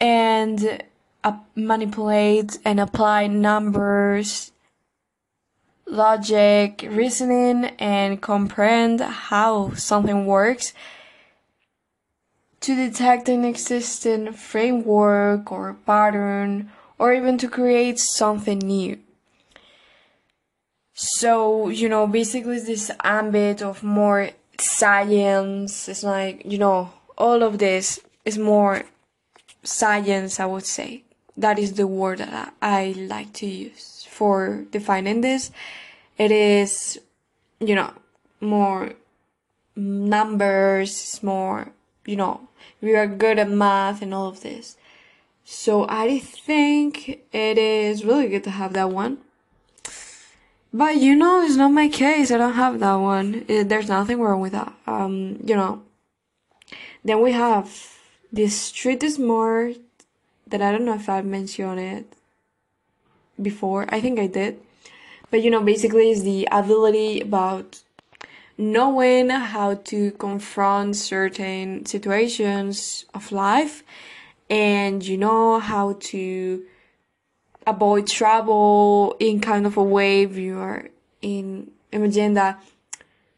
and 0.00 0.82
uh, 1.24 1.38
manipulate 1.54 2.58
and 2.64 2.80
apply 2.80 3.28
numbers, 3.28 4.52
logic, 5.86 6.86
reasoning, 6.88 7.66
and 7.78 8.20
comprehend 8.20 9.00
how 9.00 9.72
something 9.74 10.26
works 10.26 10.72
to 12.60 12.76
detect 12.76 13.28
an 13.28 13.44
existing 13.44 14.32
framework 14.32 15.50
or 15.50 15.74
pattern 15.84 16.70
or 16.98 17.12
even 17.12 17.36
to 17.38 17.48
create 17.48 17.98
something 17.98 18.58
new. 18.58 18.98
So, 20.94 21.68
you 21.68 21.88
know, 21.88 22.06
basically 22.06 22.60
this 22.60 22.90
ambit 23.02 23.62
of 23.62 23.82
more 23.82 24.30
science. 24.58 25.88
It's 25.88 26.02
like, 26.02 26.42
you 26.44 26.58
know, 26.58 26.92
all 27.16 27.42
of 27.42 27.58
this 27.58 28.00
is 28.24 28.38
more 28.38 28.84
science, 29.62 30.38
I 30.40 30.46
would 30.46 30.66
say. 30.66 31.04
That 31.36 31.58
is 31.58 31.74
the 31.74 31.86
word 31.86 32.18
that 32.18 32.54
I, 32.60 32.80
I 32.80 32.92
like 32.92 33.32
to 33.34 33.46
use 33.46 34.06
for 34.08 34.64
defining 34.70 35.22
this. 35.22 35.50
It 36.18 36.30
is, 36.30 37.00
you 37.58 37.74
know, 37.74 37.92
more 38.40 38.92
numbers, 39.74 40.90
it's 40.90 41.22
more, 41.22 41.72
you 42.04 42.16
know, 42.16 42.48
we 42.82 42.94
are 42.94 43.06
good 43.06 43.38
at 43.38 43.48
math 43.48 44.02
and 44.02 44.12
all 44.12 44.28
of 44.28 44.42
this. 44.42 44.76
So 45.44 45.86
I 45.88 46.18
think 46.18 47.20
it 47.32 47.58
is 47.58 48.04
really 48.04 48.28
good 48.28 48.44
to 48.44 48.50
have 48.50 48.74
that 48.74 48.90
one. 48.90 49.18
But 50.72 50.96
you 50.96 51.14
know, 51.14 51.42
it's 51.42 51.56
not 51.56 51.72
my 51.72 51.88
case. 51.88 52.30
I 52.30 52.38
don't 52.38 52.54
have 52.54 52.80
that 52.80 52.94
one. 52.94 53.44
It, 53.46 53.68
there's 53.68 53.88
nothing 53.88 54.20
wrong 54.20 54.40
with 54.40 54.52
that. 54.52 54.72
Um, 54.86 55.38
you 55.44 55.54
know. 55.54 55.82
Then 57.04 57.20
we 57.20 57.32
have 57.32 57.98
this 58.32 58.58
street 58.58 59.02
smart 59.02 59.76
that 60.46 60.62
I 60.62 60.72
don't 60.72 60.84
know 60.84 60.94
if 60.94 61.08
I've 61.08 61.26
mentioned 61.26 61.80
it 61.80 62.14
before. 63.40 63.86
I 63.88 64.00
think 64.00 64.18
I 64.18 64.26
did. 64.26 64.60
But 65.30 65.42
you 65.42 65.50
know, 65.50 65.62
basically 65.62 66.10
it's 66.10 66.22
the 66.22 66.48
ability 66.50 67.20
about 67.20 67.82
knowing 68.56 69.30
how 69.30 69.74
to 69.74 70.12
confront 70.12 70.96
certain 70.96 71.84
situations 71.86 73.04
of 73.14 73.32
life 73.32 73.82
and 74.48 75.04
you 75.04 75.16
know 75.16 75.58
how 75.58 75.96
to 76.00 76.62
avoid 77.66 78.06
trouble 78.06 79.16
in 79.20 79.40
kind 79.40 79.66
of 79.66 79.76
a 79.76 79.82
way 79.82 80.22
if 80.22 80.36
you 80.36 80.58
are 80.58 80.88
in 81.20 81.70
imagine 81.92 82.34
that 82.34 82.62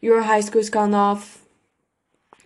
your 0.01 0.23
high 0.23 0.41
school 0.41 0.61
is 0.61 0.71
kind 0.71 0.95
of 0.95 1.45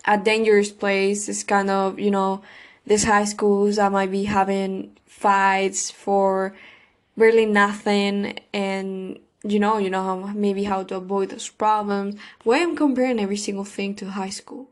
a 0.04 0.16
dangerous 0.18 0.70
place. 0.72 1.28
It's 1.28 1.44
kind 1.44 1.70
of 1.70 1.98
you 1.98 2.10
know 2.10 2.42
these 2.86 3.04
high 3.04 3.24
schools 3.24 3.76
that 3.76 3.92
might 3.92 4.10
be 4.10 4.24
having 4.24 4.96
fights 5.06 5.90
for 5.90 6.54
really 7.16 7.46
nothing 7.46 8.38
and 8.52 9.18
you 9.42 9.58
know 9.58 9.78
you 9.78 9.90
know 9.90 10.02
how 10.02 10.32
maybe 10.34 10.64
how 10.64 10.82
to 10.84 10.96
avoid 10.96 11.30
those 11.30 11.48
problems. 11.48 12.16
Why 12.44 12.62
i'm 12.62 12.76
comparing 12.76 13.20
every 13.20 13.36
single 13.36 13.64
thing 13.64 13.94
to 13.96 14.10
high 14.10 14.30
school? 14.30 14.68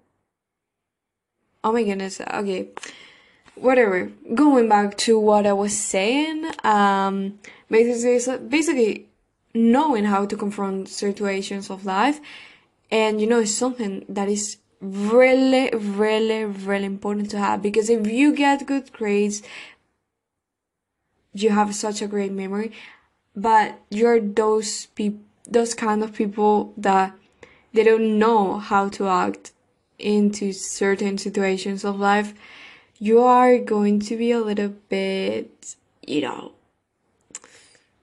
Oh 1.62 1.72
my 1.72 1.82
goodness 1.82 2.20
okay 2.20 2.68
whatever. 3.56 4.12
Going 4.34 4.68
back 4.68 4.96
to 4.98 5.18
what 5.18 5.46
I 5.46 5.52
was 5.52 5.76
saying, 5.76 6.50
um, 6.64 7.38
basically, 7.70 8.38
basically 8.48 9.06
knowing 9.54 10.04
how 10.04 10.26
to 10.26 10.36
confront 10.36 10.88
situations 10.88 11.70
of 11.70 11.84
life, 11.84 12.20
and 12.90 13.20
you 13.20 13.26
know, 13.26 13.40
it's 13.40 13.52
something 13.52 14.04
that 14.08 14.28
is 14.28 14.58
really, 14.80 15.70
really, 15.70 16.44
really 16.44 16.84
important 16.84 17.30
to 17.30 17.38
have. 17.38 17.62
Because 17.62 17.90
if 17.90 18.06
you 18.06 18.34
get 18.34 18.66
good 18.66 18.92
grades, 18.92 19.42
you 21.32 21.50
have 21.50 21.74
such 21.74 22.02
a 22.02 22.06
great 22.06 22.32
memory, 22.32 22.72
but 23.34 23.80
you're 23.90 24.20
those 24.20 24.86
people, 24.86 25.20
those 25.48 25.74
kind 25.74 26.02
of 26.02 26.12
people 26.12 26.72
that 26.76 27.14
they 27.72 27.84
don't 27.84 28.18
know 28.18 28.58
how 28.58 28.88
to 28.88 29.06
act 29.08 29.52
into 29.98 30.52
certain 30.52 31.16
situations 31.18 31.84
of 31.84 31.98
life 31.98 32.34
you 32.98 33.20
are 33.20 33.58
going 33.58 34.00
to 34.00 34.16
be 34.16 34.32
a 34.32 34.40
little 34.40 34.74
bit, 34.88 35.76
you 36.06 36.22
know, 36.22 36.52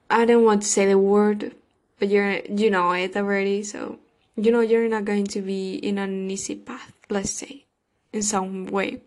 I 0.09 0.25
don't 0.25 0.43
want 0.43 0.61
to 0.61 0.67
say 0.67 0.85
the 0.85 0.97
word, 0.97 1.55
but 1.99 2.09
you're, 2.09 2.39
you 2.45 2.69
know 2.69 2.91
it 2.91 3.15
already, 3.15 3.63
so, 3.63 3.99
you 4.35 4.51
know, 4.51 4.61
you're 4.61 4.87
not 4.87 5.05
going 5.05 5.25
to 5.27 5.41
be 5.41 5.75
in 5.75 5.97
an 5.97 6.29
easy 6.29 6.55
path, 6.55 6.93
let's 7.09 7.31
say, 7.31 7.65
in 8.11 8.21
some 8.21 8.67
way. 8.67 9.01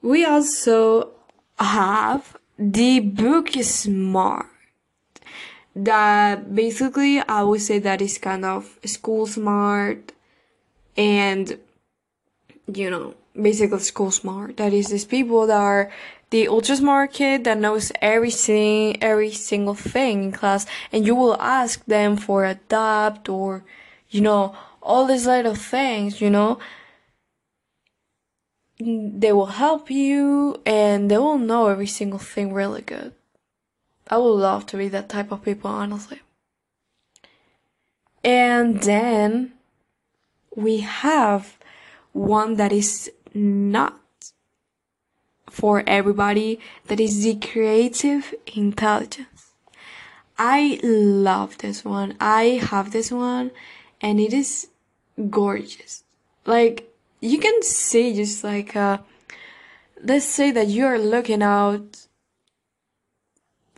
We 0.00 0.24
also 0.24 1.10
have 1.58 2.36
the 2.58 3.00
book 3.00 3.50
smart 3.62 4.46
that 5.74 6.54
basically 6.54 7.20
I 7.20 7.42
would 7.42 7.60
say 7.60 7.78
that 7.78 8.02
is 8.02 8.18
kind 8.18 8.44
of 8.44 8.78
school 8.84 9.26
smart 9.26 10.12
and 10.96 11.58
you 12.66 12.90
know 12.90 13.14
basically 13.40 13.80
school 13.80 14.10
smart. 14.10 14.56
That 14.56 14.72
is 14.72 14.88
these 14.88 15.04
people 15.04 15.46
that 15.46 15.56
are 15.56 15.90
the 16.30 16.48
ultra 16.48 16.76
smart 16.76 17.12
kid 17.12 17.44
that 17.44 17.58
knows 17.58 17.90
everything, 18.02 19.02
every 19.02 19.32
single 19.32 19.74
thing 19.74 20.24
in 20.24 20.32
class, 20.32 20.66
and 20.92 21.06
you 21.06 21.14
will 21.14 21.40
ask 21.40 21.84
them 21.86 22.16
for 22.16 22.44
a 22.44 22.56
doubt 22.68 23.28
or, 23.28 23.64
you 24.10 24.20
know, 24.20 24.54
all 24.82 25.06
these 25.06 25.26
little 25.26 25.54
things, 25.54 26.20
you 26.20 26.30
know. 26.30 26.58
They 28.80 29.32
will 29.32 29.46
help 29.46 29.90
you 29.90 30.60
and 30.64 31.10
they 31.10 31.18
will 31.18 31.38
know 31.38 31.66
every 31.66 31.86
single 31.86 32.20
thing 32.20 32.52
really 32.52 32.82
good. 32.82 33.12
I 34.10 34.18
would 34.18 34.28
love 34.30 34.66
to 34.66 34.76
be 34.76 34.88
that 34.88 35.08
type 35.08 35.32
of 35.32 35.44
people, 35.44 35.70
honestly. 35.70 36.20
And 38.22 38.82
then 38.82 39.52
we 40.54 40.80
have 40.80 41.58
one 42.12 42.56
that 42.56 42.72
is 42.72 43.10
not 43.34 43.98
for 45.50 45.82
everybody, 45.86 46.60
that 46.86 47.00
is 47.00 47.22
the 47.22 47.34
creative 47.34 48.34
intelligence. 48.54 49.52
I 50.38 50.78
love 50.82 51.58
this 51.58 51.84
one. 51.84 52.16
I 52.20 52.60
have 52.70 52.92
this 52.92 53.10
one 53.10 53.50
and 54.00 54.20
it 54.20 54.32
is 54.32 54.68
gorgeous. 55.30 56.04
Like, 56.46 56.92
you 57.20 57.38
can 57.38 57.62
see 57.62 58.14
just 58.14 58.44
like, 58.44 58.76
uh, 58.76 58.98
let's 60.02 60.24
say 60.24 60.52
that 60.52 60.68
you're 60.68 60.98
looking 60.98 61.42
out, 61.42 62.06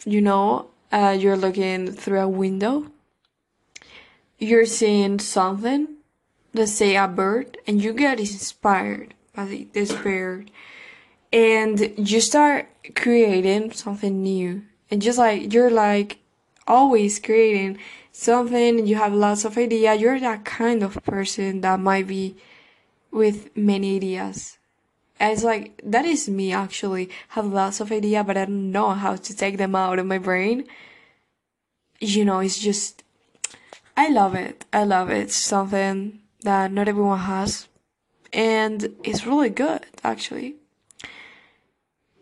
you 0.04 0.20
know, 0.20 0.68
uh, 0.92 1.16
you're 1.18 1.36
looking 1.36 1.90
through 1.92 2.20
a 2.20 2.28
window. 2.28 2.86
You're 4.38 4.66
seeing 4.66 5.18
something, 5.18 5.96
let's 6.52 6.72
say 6.72 6.96
a 6.96 7.08
bird, 7.08 7.58
and 7.66 7.82
you 7.82 7.92
get 7.92 8.18
inspired 8.18 9.14
bird. 10.02 10.50
And 11.32 11.92
you 11.96 12.20
start 12.20 12.68
creating 12.94 13.72
something 13.72 14.22
new. 14.22 14.62
And 14.90 15.00
just 15.00 15.18
like, 15.18 15.52
you're 15.52 15.70
like 15.70 16.18
always 16.66 17.18
creating 17.18 17.78
something, 18.12 18.86
you 18.86 18.96
have 18.96 19.12
lots 19.12 19.44
of 19.44 19.56
ideas. 19.56 20.00
You're 20.00 20.20
that 20.20 20.44
kind 20.44 20.82
of 20.82 21.02
person 21.04 21.60
that 21.60 21.80
might 21.80 22.06
be 22.06 22.36
with 23.10 23.56
many 23.56 23.96
ideas. 23.96 24.58
And 25.18 25.32
it's 25.32 25.44
like, 25.44 25.80
that 25.84 26.04
is 26.04 26.28
me 26.28 26.52
actually. 26.52 27.10
Have 27.28 27.46
lots 27.46 27.80
of 27.80 27.92
ideas, 27.92 28.24
but 28.26 28.36
I 28.36 28.46
don't 28.46 28.72
know 28.72 28.90
how 28.90 29.16
to 29.16 29.36
take 29.36 29.58
them 29.58 29.74
out 29.74 29.98
of 29.98 30.06
my 30.06 30.18
brain. 30.18 30.64
You 32.00 32.24
know, 32.24 32.40
it's 32.40 32.58
just, 32.58 33.04
I 33.96 34.08
love 34.08 34.34
it. 34.34 34.64
I 34.72 34.84
love 34.84 35.10
it. 35.10 35.18
It's 35.18 35.36
something 35.36 36.20
that 36.42 36.72
not 36.72 36.88
everyone 36.88 37.18
has. 37.18 37.68
And 38.32 38.94
it's 39.02 39.26
really 39.26 39.50
good, 39.50 39.86
actually. 40.04 40.56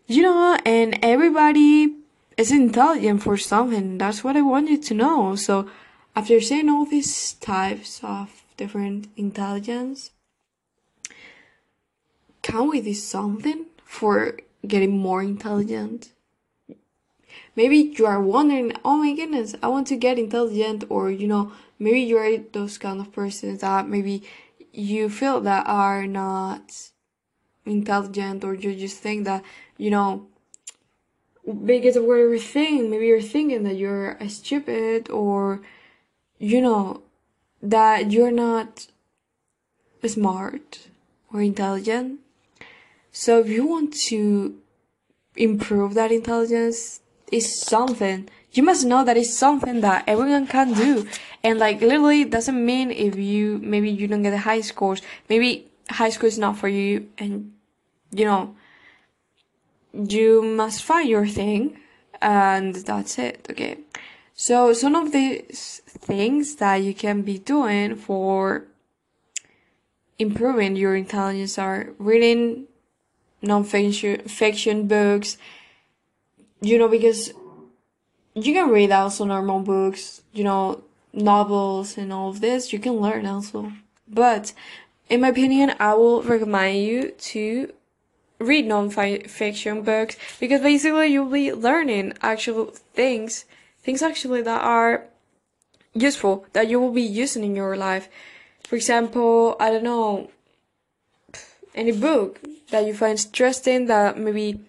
You 0.07 0.23
know, 0.23 0.59
and 0.65 0.99
everybody 1.03 1.95
is 2.37 2.51
intelligent 2.51 3.23
for 3.23 3.37
something. 3.37 3.99
That's 3.99 4.25
what 4.25 4.37
I 4.37 4.43
want 4.43 4.71
you 4.71 4.79
to 4.79 4.95
know. 4.95 5.35
So, 5.37 5.69
after 6.17 6.41
saying 6.41 6.69
all 6.69 6.87
these 6.87 7.35
types 7.35 8.01
of 8.03 8.43
different 8.57 9.09
intelligence, 9.17 10.11
can 12.43 12.71
we 12.71 12.81
do 12.81 12.95
something 12.95 13.67
for 13.85 14.39
getting 14.67 14.97
more 14.97 15.23
intelligent? 15.23 16.13
Maybe 17.55 17.93
you 17.97 18.07
are 18.07 18.23
wondering, 18.23 18.73
oh 18.85 18.97
my 18.99 19.15
goodness, 19.15 19.55
I 19.63 19.69
want 19.69 19.89
to 19.89 19.97
get 19.97 20.19
intelligent, 20.19 20.85
or 20.89 21.11
you 21.11 21.27
know, 21.27 21.53
maybe 21.79 22.01
you're 22.01 22.39
those 22.39 22.79
kind 22.79 23.01
of 23.01 23.13
persons 23.13 23.61
that 23.61 23.89
maybe 23.89 24.23
you 24.79 25.11
feel 25.11 25.41
that 25.41 25.67
are 25.67 26.07
not 26.07 26.91
intelligent, 27.67 28.45
or 28.45 28.55
you 28.55 28.75
just 28.75 28.99
think 28.99 29.25
that, 29.25 29.43
you 29.77 29.91
know, 29.91 30.29
because 31.65 31.97
of 31.97 32.05
what 32.05 32.17
you're 32.17 32.39
thinking, 32.39 32.91
maybe 32.91 33.07
you're 33.07 33.21
thinking 33.21 33.65
that 33.65 33.77
you're 33.77 34.17
stupid, 34.29 35.11
or 35.11 35.61
you 36.39 36.61
know, 36.61 37.03
that 37.61 38.13
you're 38.13 38.31
not 38.31 38.87
smart 40.07 40.89
or 41.33 41.43
intelligent. 41.43 42.21
So 43.11 43.41
if 43.41 43.49
you 43.49 43.67
want 43.67 43.95
to 44.09 44.57
improve 45.35 45.95
that 45.95 46.13
intelligence, 46.13 47.01
it's 47.33 47.67
something 47.67 48.29
you 48.53 48.63
must 48.63 48.85
know 48.85 49.05
that 49.05 49.17
it's 49.17 49.33
something 49.33 49.81
that 49.83 50.05
everyone 50.07 50.47
can 50.47 50.73
do. 50.73 51.07
And 51.43 51.59
like 51.59 51.81
literally 51.81 52.25
doesn't 52.25 52.65
mean 52.65 52.91
if 52.91 53.17
you 53.17 53.59
maybe 53.63 53.91
you 53.91 54.09
don't 54.09 54.23
get 54.23 54.31
the 54.31 54.39
high 54.39 54.61
scores, 54.61 55.03
maybe 55.29 55.71
high 55.91 56.11
school 56.11 56.29
is 56.29 56.39
not 56.39 56.57
for 56.57 56.69
you 56.69 57.09
and 57.19 57.53
you 58.11 58.25
know 58.25 58.55
you 59.93 60.43
must 60.43 60.83
find 60.83 61.09
your 61.09 61.27
thing 61.27 61.79
and 62.21 62.75
that's 62.75 63.19
it, 63.19 63.47
okay? 63.51 63.79
So 64.35 64.73
some 64.73 64.95
of 64.95 65.13
these 65.13 65.83
things 65.87 66.57
that 66.57 66.77
you 66.77 66.95
can 66.95 67.23
be 67.23 67.39
doing 67.39 67.97
for 67.97 68.67
improving 70.19 70.77
your 70.77 70.97
intelligence 70.97 71.59
are 71.59 71.91
reading 71.99 72.67
non-fiction 73.41 74.19
fiction 74.27 74.89
books 74.89 75.39
you 76.61 76.77
know 76.77 76.89
because 76.89 77.33
you 78.45 78.53
can 78.55 78.71
read 78.71 78.93
also 78.93 79.25
normal 79.25 79.61
books 79.61 80.23
you 80.33 80.45
know 80.45 80.83
novels 81.13 81.97
and 81.97 82.13
all 82.13 82.29
of 82.31 82.41
this. 82.41 82.73
You 82.73 82.79
can 82.79 82.95
learn 82.95 83.27
also. 83.27 83.73
But 84.07 84.53
in 85.09 85.23
my 85.23 85.29
opinion 85.29 85.75
i 85.81 85.95
will 85.95 86.23
recommend 86.23 86.79
you 86.79 87.11
to 87.13 87.73
read 88.39 88.67
non-fiction 88.67 89.83
books 89.83 90.17
because 90.39 90.61
basically 90.61 91.09
you'll 91.09 91.31
be 91.31 91.53
learning 91.53 92.13
actual 92.23 92.67
things 92.95 93.45
things 93.83 94.03
actually 94.03 94.43
that 94.43 94.61
are 94.61 95.05
useful 95.95 96.47
that 96.53 96.69
you 96.69 96.79
will 96.79 96.93
be 96.93 97.03
using 97.03 97.43
in 97.43 97.57
your 97.57 97.77
life. 97.77 98.09
For 98.65 98.77
example 98.77 99.57
i 99.59 99.71
don't 99.71 99.85
know 99.85 100.31
any 101.75 101.93
book 101.93 102.41
that 102.71 102.87
you 102.87 102.95
find 102.95 103.19
interesting 103.19 103.87
that 103.87 104.19
maybe 104.19 104.61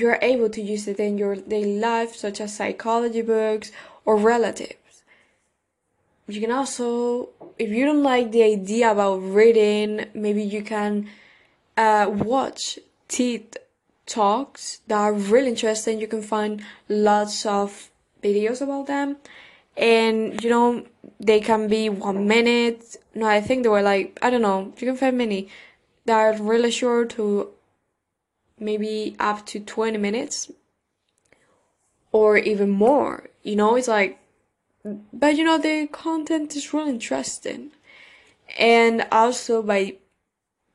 you're 0.00 0.18
able 0.22 0.48
to 0.50 0.62
use 0.62 0.88
it 0.88 0.98
in 0.98 1.18
your 1.18 1.36
daily 1.36 1.78
life, 1.78 2.16
such 2.16 2.40
as 2.40 2.56
psychology 2.56 3.22
books 3.22 3.70
or 4.04 4.16
relatives. 4.16 5.02
You 6.26 6.40
can 6.40 6.52
also, 6.52 7.30
if 7.58 7.70
you 7.70 7.84
don't 7.84 8.02
like 8.02 8.32
the 8.32 8.42
idea 8.42 8.92
about 8.92 9.16
reading, 9.16 10.06
maybe 10.14 10.42
you 10.42 10.62
can 10.62 11.08
uh, 11.76 12.06
watch 12.08 12.78
TED 13.08 13.56
Talks 14.06 14.80
that 14.88 14.98
are 14.98 15.12
really 15.12 15.48
interesting. 15.48 16.00
You 16.00 16.08
can 16.08 16.22
find 16.22 16.62
lots 16.88 17.46
of 17.46 17.90
videos 18.22 18.60
about 18.60 18.86
them. 18.86 19.16
And, 19.76 20.42
you 20.42 20.50
know, 20.50 20.84
they 21.20 21.40
can 21.40 21.68
be 21.68 21.88
one 21.88 22.26
minute. 22.26 22.96
No, 23.14 23.26
I 23.26 23.40
think 23.40 23.62
they 23.62 23.68
were 23.68 23.82
like, 23.82 24.18
I 24.20 24.30
don't 24.30 24.42
know, 24.42 24.72
you 24.78 24.86
can 24.86 24.96
find 24.96 25.16
many 25.16 25.48
that 26.06 26.16
are 26.16 26.42
really 26.42 26.70
short 26.70 27.10
to 27.10 27.50
maybe 28.60 29.16
up 29.18 29.46
to 29.46 29.60
20 29.60 29.98
minutes 29.98 30.50
or 32.12 32.36
even 32.36 32.70
more. 32.70 33.30
You 33.42 33.56
know, 33.56 33.76
it's 33.76 33.88
like, 33.88 34.18
but 35.12 35.36
you 35.36 35.44
know, 35.44 35.58
the 35.58 35.88
content 35.88 36.54
is 36.56 36.72
really 36.72 36.90
interesting. 36.90 37.70
And 38.58 39.06
also 39.10 39.62
by 39.62 39.96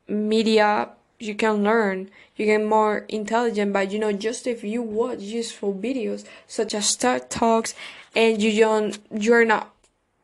media, 0.08 0.90
you 1.18 1.34
can 1.34 1.62
learn, 1.62 2.10
you 2.36 2.46
get 2.46 2.62
more 2.62 3.06
intelligent, 3.08 3.72
but 3.72 3.90
you 3.90 3.98
know, 3.98 4.12
just 4.12 4.46
if 4.46 4.62
you 4.62 4.82
watch 4.82 5.20
useful 5.20 5.74
videos 5.74 6.24
such 6.46 6.74
as 6.74 6.94
TED 6.96 7.30
Talks 7.30 7.74
and 8.14 8.42
you 8.42 8.58
don't, 8.60 8.98
you're 9.10 9.44
not 9.44 9.74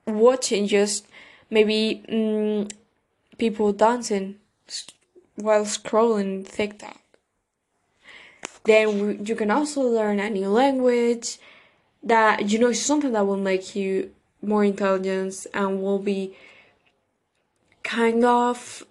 watching 0.07 0.66
just 0.66 1.07
maybe 1.51 2.03
mm, 2.09 2.70
people 3.38 3.72
dancing 3.72 4.37
while 5.37 5.64
scrolling 5.64 6.48
TikTok. 6.51 7.01
Then 8.64 9.25
you 9.25 9.35
can 9.35 9.51
also 9.51 9.83
learn 9.83 10.20
a 10.20 10.31
new 10.31 10.48
language 10.48 11.38
that 12.03 12.51
you 12.51 12.59
know 12.59 12.68
is 12.68 12.85
something 12.85 13.12
that 13.12 13.27
will 13.27 13.37
make 13.37 13.75
you 13.75 14.12
more 14.40 14.64
intelligent 14.64 15.46
and 15.55 15.83
will 15.83 15.98
be 15.98 16.37
kind 17.83 18.25
of 18.25 18.85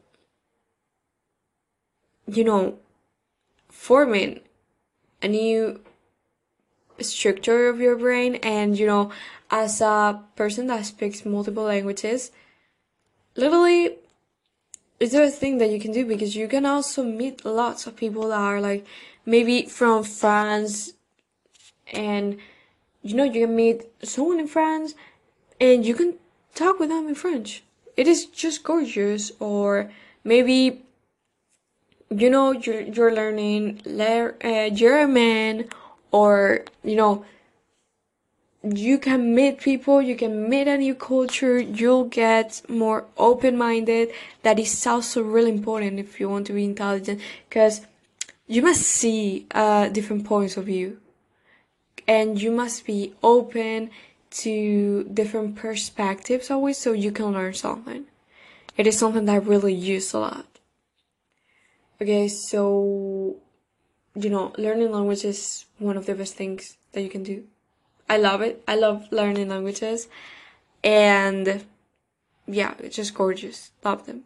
you 2.28 2.44
know 2.44 2.78
forming 3.70 4.40
a 5.22 5.28
new 5.28 5.80
structure 7.00 7.70
of 7.70 7.80
your 7.80 7.96
brain. 7.96 8.36
And 8.36 8.78
you 8.78 8.88
know 8.88 9.12
as 9.50 9.82
a 9.82 10.22
person 10.36 10.68
that 10.68 10.86
speaks 10.86 11.26
multiple 11.26 11.64
languages 11.64 12.32
literally 13.36 13.98
is 15.02 15.14
there 15.14 15.24
a 15.24 15.32
thing 15.32 15.58
that 15.58 15.72
you 15.72 15.80
can 15.80 15.92
do? 15.92 16.06
Because 16.06 16.36
you 16.36 16.48
can 16.48 16.64
also 16.64 17.04
meet 17.04 17.44
lots 17.44 17.88
of 17.88 17.96
people 17.96 18.28
that 18.28 18.38
are 18.38 18.62
like 18.62 18.86
maybe 19.26 19.64
from 19.64 20.04
France 20.04 20.94
and 21.92 22.38
you 23.02 23.16
know 23.16 23.24
you 23.24 23.46
can 23.46 23.56
meet 23.56 23.84
someone 24.04 24.40
in 24.40 24.48
France 24.48 24.96
and 25.60 25.86
you 25.86 25.94
can 25.94 26.16
talk 26.56 26.80
with 26.80 26.90
them 26.90 27.08
in 27.08 27.16
French. 27.16 27.64
It 27.98 28.08
is 28.08 28.26
just 28.26 28.64
gorgeous 28.64 29.32
or 29.40 29.92
maybe 30.24 30.84
you 32.10 32.30
know 32.30 32.52
you're 32.52 32.82
you're 32.82 33.14
learning 33.14 33.82
uh, 33.88 34.70
German 34.70 35.70
or 36.12 36.66
you 36.84 36.96
know 36.96 37.26
you 38.64 39.00
can 39.00 39.34
meet 39.34 39.60
people, 39.60 40.02
you 40.02 40.16
can 40.16 40.48
meet 40.48 40.68
a 40.68 40.78
new 40.78 40.94
culture, 40.94 41.58
you'll 41.60 42.06
get 42.06 42.62
more 42.70 43.06
open 43.18 43.58
minded. 43.58 44.12
That 44.44 44.60
is 44.60 44.86
also 44.86 45.24
really 45.24 45.50
important 45.50 46.00
if 46.00 46.20
you 46.20 46.30
want 46.30 46.46
to 46.48 46.54
be 46.54 46.66
intelligent 46.66 47.22
because 47.50 47.82
you 48.52 48.62
must 48.62 48.84
see 48.84 49.48
uh, 49.52 49.88
different 49.98 50.26
points 50.26 50.58
of 50.58 50.66
view. 50.66 51.00
and 52.08 52.42
you 52.42 52.52
must 52.52 52.86
be 52.86 53.14
open 53.24 53.90
to 54.44 55.04
different 55.20 55.56
perspectives 55.56 56.50
always 56.52 56.78
so 56.78 56.92
you 56.92 57.12
can 57.12 57.32
learn 57.32 57.54
something. 57.54 58.04
It 58.78 58.86
is 58.88 58.98
something 58.98 59.26
that 59.26 59.34
I 59.34 59.50
really 59.54 59.74
use 59.74 60.14
a 60.14 60.20
lot. 60.20 60.48
Okay, 62.02 62.28
so 62.28 63.38
you 64.16 64.30
know, 64.30 64.52
learning 64.58 64.92
language 64.92 65.24
is 65.24 65.66
one 65.78 65.96
of 65.96 66.06
the 66.06 66.16
best 66.16 66.36
things 66.36 66.76
that 66.92 67.02
you 67.02 67.10
can 67.10 67.24
do. 67.24 67.46
I 68.10 68.18
love 68.18 68.42
it. 68.42 68.62
I 68.68 68.76
love 68.76 69.08
learning 69.12 69.48
languages. 69.50 70.10
And 70.84 71.64
yeah, 72.48 72.74
it's 72.80 72.98
just 72.98 73.14
gorgeous. 73.14 73.72
Love 73.84 74.06
them. 74.06 74.24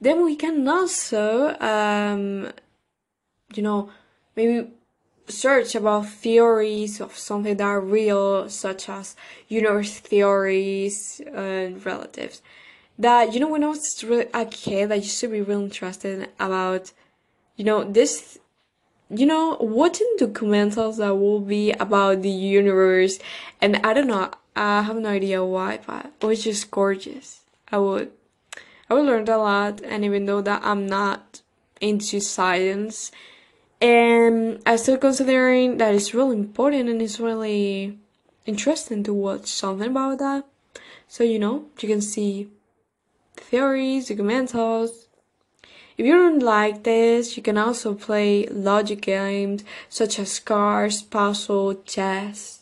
Then 0.00 0.24
we 0.24 0.36
can 0.36 0.66
also, 0.66 1.54
um, 1.60 2.52
you 3.54 3.62
know, 3.62 3.90
maybe 4.36 4.70
search 5.28 5.74
about 5.74 6.06
theories 6.06 7.00
of 7.00 7.16
something 7.16 7.56
that 7.56 7.64
are 7.64 7.80
real, 7.80 8.48
such 8.48 8.88
as 8.88 9.16
universe 9.48 9.98
theories 9.98 11.20
and 11.34 11.84
relatives. 11.84 12.42
That, 12.98 13.32
you 13.32 13.40
know, 13.40 13.48
when 13.48 13.64
I 13.64 13.68
was 13.68 14.04
really 14.04 14.26
a 14.34 14.44
kid, 14.44 14.92
I 14.92 14.96
used 14.96 15.20
to 15.20 15.28
be 15.28 15.40
really 15.40 15.64
interested 15.64 16.28
about, 16.38 16.92
you 17.56 17.64
know, 17.64 17.84
this, 17.84 18.38
you 19.08 19.26
know, 19.26 19.56
watching 19.60 20.16
documentals 20.18 20.98
that 20.98 21.14
will 21.14 21.40
be 21.40 21.72
about 21.72 22.22
the 22.22 22.30
universe. 22.30 23.18
And 23.60 23.76
I 23.78 23.94
don't 23.94 24.08
know, 24.08 24.30
I 24.54 24.82
have 24.82 24.96
no 24.96 25.08
idea 25.08 25.44
why, 25.44 25.78
but 25.86 26.12
it 26.20 26.26
was 26.26 26.44
just 26.44 26.70
gorgeous. 26.70 27.40
I 27.72 27.78
would, 27.78 28.12
I 28.90 28.94
would 28.94 29.06
learn 29.06 29.28
a 29.28 29.38
lot. 29.38 29.80
And 29.82 30.04
even 30.04 30.26
though 30.26 30.42
that 30.42 30.62
I'm 30.62 30.86
not 30.86 31.40
into 31.80 32.20
science, 32.20 33.10
and 33.80 34.60
I'm 34.66 34.78
still 34.78 34.98
considering 34.98 35.78
that 35.78 35.94
it's 35.94 36.12
really 36.12 36.36
important 36.36 36.88
and 36.88 37.00
it's 37.00 37.18
really 37.18 37.98
interesting 38.44 39.02
to 39.04 39.14
watch 39.14 39.46
something 39.46 39.88
about 39.88 40.18
that. 40.18 40.44
So, 41.08 41.24
you 41.24 41.38
know, 41.38 41.66
you 41.80 41.88
can 41.88 42.02
see 42.02 42.48
theories, 43.36 44.10
documentals. 44.10 45.06
If 45.96 46.06
you 46.06 46.12
don't 46.12 46.40
like 46.40 46.84
this, 46.84 47.36
you 47.36 47.42
can 47.42 47.58
also 47.58 47.94
play 47.94 48.46
logic 48.46 49.02
games 49.02 49.64
such 49.88 50.18
as 50.18 50.38
cars, 50.38 51.02
puzzle, 51.02 51.74
chess. 51.84 52.60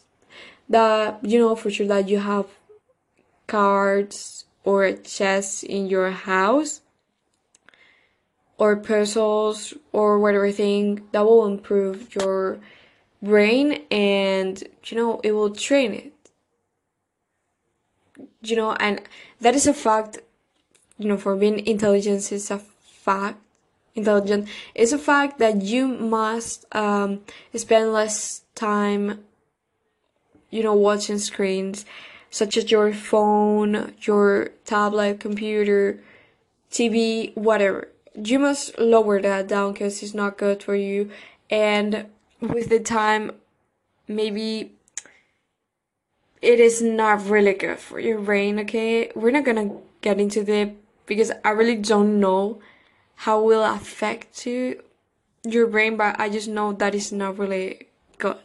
That, 0.68 1.18
you 1.22 1.38
know, 1.38 1.54
for 1.57 1.70
sure 1.70 1.87
that 1.87 2.09
you 2.09 2.18
have 2.18 2.46
cards 3.46 4.44
or 4.64 4.92
chess 4.92 5.62
in 5.62 5.87
your 5.87 6.11
house 6.11 6.83
or 8.58 8.76
puzzles 8.76 9.72
or 9.92 10.18
whatever 10.18 10.50
thing 10.50 11.02
that 11.12 11.24
will 11.24 11.46
improve 11.46 12.14
your 12.14 12.58
brain 13.22 13.82
and 13.90 14.64
you 14.84 14.96
know 14.96 15.20
it 15.22 15.32
will 15.32 15.54
train 15.54 15.94
it. 15.94 16.12
You 18.42 18.56
know 18.56 18.72
and 18.74 19.00
that 19.40 19.54
is 19.54 19.66
a 19.66 19.74
fact 19.74 20.18
you 20.98 21.08
know 21.08 21.16
for 21.16 21.36
being 21.36 21.64
intelligent 21.66 22.30
is 22.32 22.50
a 22.50 22.58
fact 22.58 23.38
intelligent. 23.94 24.48
Is 24.74 24.92
a 24.92 24.98
fact 24.98 25.38
that 25.38 25.62
you 25.62 25.86
must 25.88 26.64
um, 26.74 27.20
spend 27.54 27.92
less 27.92 28.42
time 28.54 29.24
you 30.50 30.62
know 30.62 30.74
watching 30.74 31.18
screens 31.18 31.84
such 32.30 32.56
as 32.56 32.70
your 32.70 32.92
phone 32.92 33.94
your 34.02 34.50
tablet 34.64 35.20
computer 35.20 36.00
tv 36.70 37.34
whatever 37.36 37.88
you 38.24 38.38
must 38.38 38.78
lower 38.78 39.20
that 39.22 39.48
down 39.48 39.72
because 39.72 40.02
it's 40.02 40.14
not 40.14 40.38
good 40.38 40.62
for 40.62 40.74
you. 40.74 41.11
And 41.50 42.07
with 42.40 42.68
the 42.68 42.81
time 42.81 43.33
maybe 44.07 44.72
it 46.40 46.61
is 46.61 46.81
not 46.81 47.26
really 47.26 47.54
good 47.54 47.78
for 47.78 48.00
your 48.00 48.20
brain 48.20 48.59
okay? 48.61 49.11
We're 49.14 49.31
not 49.31 49.44
gonna 49.44 49.70
get 50.00 50.20
into 50.20 50.44
the 50.44 50.72
because 51.07 51.33
i 51.44 51.50
really 51.50 51.76
don't 51.76 52.20
know 52.20 52.61
how 53.16 53.42
will 53.42 53.64
affect 53.64 54.46
you 54.46 54.81
your 55.44 55.66
brain 55.66 55.96
but 55.96 56.18
i 56.20 56.28
just 56.28 56.48
know 56.48 56.72
that 56.72 56.94
is 56.94 57.11
not 57.11 57.38
really 57.38 57.88
good. 58.18 58.37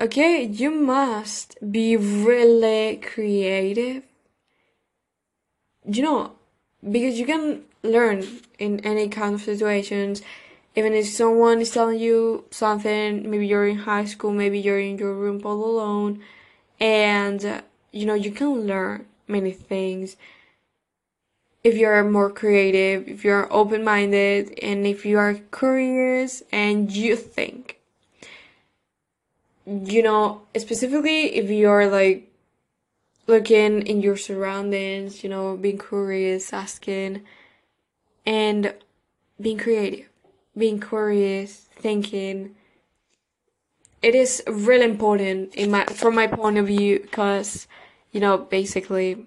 Okay 0.00 0.44
you 0.44 0.70
must 0.70 1.56
be 1.70 1.96
really 1.96 2.96
creative. 2.96 4.04
You 5.84 6.02
know 6.02 6.32
because 6.90 7.18
you 7.18 7.26
can 7.26 7.62
learn 7.82 8.26
in 8.58 8.80
any 8.80 9.08
kind 9.08 9.34
of 9.34 9.42
situations. 9.42 10.22
Even 10.74 10.94
if 10.94 11.06
someone 11.06 11.60
is 11.60 11.70
telling 11.70 12.00
you 12.00 12.44
something 12.50 13.30
maybe 13.30 13.46
you're 13.46 13.68
in 13.68 13.76
high 13.78 14.06
school 14.06 14.32
maybe 14.32 14.58
you're 14.58 14.80
in 14.80 14.98
your 14.98 15.14
room 15.14 15.40
all 15.44 15.64
alone. 15.64 16.22
And 16.80 17.44
uh, 17.44 17.60
you 17.92 18.06
know 18.06 18.14
you 18.14 18.30
can 18.32 18.66
learn 18.66 19.06
many 19.28 19.52
things. 19.52 20.16
If 21.62 21.76
you're 21.76 22.02
more 22.04 22.30
creative 22.30 23.06
if 23.06 23.24
you're 23.24 23.52
open-minded 23.52 24.58
and 24.62 24.86
if 24.86 25.04
you 25.04 25.18
are 25.18 25.34
curious 25.52 26.42
and 26.50 26.90
you 26.90 27.16
think. 27.16 27.78
You 29.66 30.02
know 30.02 30.42
specifically 30.56 31.36
if 31.36 31.50
you're 31.50 31.86
like 31.88 32.31
looking 33.26 33.86
in 33.86 34.00
your 34.00 34.16
surroundings, 34.16 35.22
you 35.22 35.30
know, 35.30 35.56
being 35.56 35.78
curious, 35.78 36.52
asking, 36.52 37.22
and 38.26 38.74
being 39.40 39.58
creative, 39.58 40.08
being 40.56 40.80
curious, 40.80 41.68
thinking. 41.76 42.54
It 44.02 44.14
is 44.14 44.42
really 44.46 44.84
important 44.84 45.54
in 45.54 45.70
my 45.70 45.84
from 45.86 46.14
my 46.16 46.26
point 46.26 46.58
of 46.58 46.66
view 46.66 47.00
because, 47.00 47.68
you 48.10 48.20
know, 48.20 48.38
basically, 48.38 49.26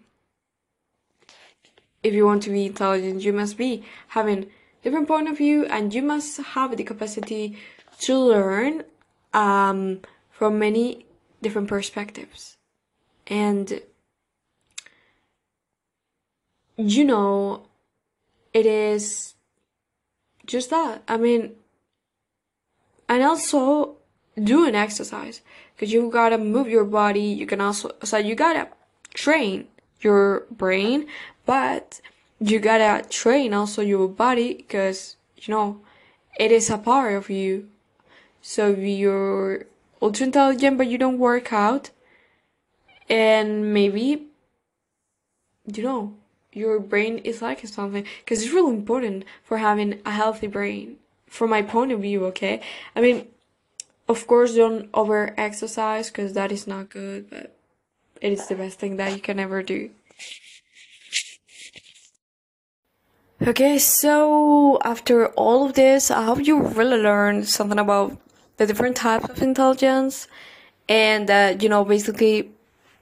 if 2.03 2.13
you 2.13 2.25
want 2.25 2.43
to 2.43 2.49
be 2.49 2.65
intelligent, 2.65 3.23
you 3.23 3.31
must 3.31 3.57
be 3.57 3.83
having 4.09 4.47
different 4.83 5.07
point 5.07 5.29
of 5.29 5.37
view 5.37 5.65
and 5.65 5.93
you 5.93 6.03
must 6.03 6.37
have 6.37 6.75
the 6.75 6.83
capacity 6.83 7.57
to 7.99 8.17
learn 8.17 8.83
um, 9.33 10.01
from 10.29 10.59
many 10.59 11.05
different 11.41 11.67
perspectives 11.67 12.57
and 13.27 13.81
you 16.77 17.05
know 17.05 17.63
it 18.53 18.65
is 18.65 19.35
just 20.45 20.69
that. 20.69 21.03
I 21.07 21.17
mean 21.17 21.55
and 23.07 23.23
also 23.23 23.97
do 24.41 24.67
an 24.67 24.75
exercise 24.75 25.41
because 25.75 25.91
you 25.93 26.09
gotta 26.09 26.37
move 26.37 26.67
your 26.67 26.85
body. 26.85 27.21
You 27.21 27.45
can 27.45 27.61
also 27.61 27.91
so 28.03 28.17
you 28.17 28.35
gotta 28.35 28.67
train 29.13 29.67
your 30.01 30.45
brain 30.51 31.07
but 31.45 32.01
you 32.39 32.59
gotta 32.59 33.07
train 33.07 33.53
also 33.53 33.81
your 33.81 34.07
body 34.07 34.55
because 34.55 35.15
you 35.37 35.53
know 35.53 35.79
it 36.37 36.51
is 36.51 36.69
a 36.69 36.77
part 36.77 37.13
of 37.13 37.29
you. 37.29 37.69
So 38.41 38.71
if 38.71 38.79
you're 38.79 39.65
ultra 40.01 40.25
intelligent 40.25 40.77
but 40.77 40.87
you 40.87 40.97
don't 40.97 41.17
work 41.17 41.53
out 41.53 41.91
and 43.09 43.73
maybe 43.73 44.27
you 45.65 45.83
know 45.83 46.13
your 46.53 46.79
brain 46.79 47.17
is 47.19 47.41
like 47.41 47.65
something 47.67 48.05
because 48.19 48.41
it's 48.41 48.53
really 48.53 48.73
important 48.73 49.25
for 49.43 49.57
having 49.57 49.99
a 50.05 50.11
healthy 50.11 50.47
brain 50.47 50.97
from 51.27 51.49
my 51.49 51.61
point 51.61 51.91
of 51.91 51.99
view 51.99 52.25
okay? 52.25 52.61
I 52.95 53.01
mean 53.01 53.27
of 54.07 54.25
course 54.27 54.55
don't 54.55 54.89
over 54.93 55.33
exercise 55.37 56.09
because 56.09 56.33
that 56.33 56.51
is 56.51 56.65
not 56.65 56.89
good 56.89 57.29
but 57.29 57.55
it 58.21 58.31
is 58.31 58.47
the 58.47 58.55
best 58.55 58.79
thing 58.79 58.95
that 58.97 59.11
you 59.11 59.19
can 59.19 59.39
ever 59.39 59.61
do. 59.61 59.89
Okay 63.45 63.77
so 63.77 64.79
after 64.83 65.27
all 65.35 65.65
of 65.65 65.73
this 65.73 66.09
i 66.09 66.23
hope 66.23 66.45
you 66.45 66.61
really 66.61 66.97
learned 66.97 67.47
something 67.47 67.79
about 67.79 68.17
the 68.57 68.65
different 68.65 68.95
types 68.95 69.29
of 69.29 69.41
intelligence 69.41 70.27
and 70.87 71.27
that 71.27 71.61
you 71.61 71.67
know 71.67 71.83
basically 71.83 72.54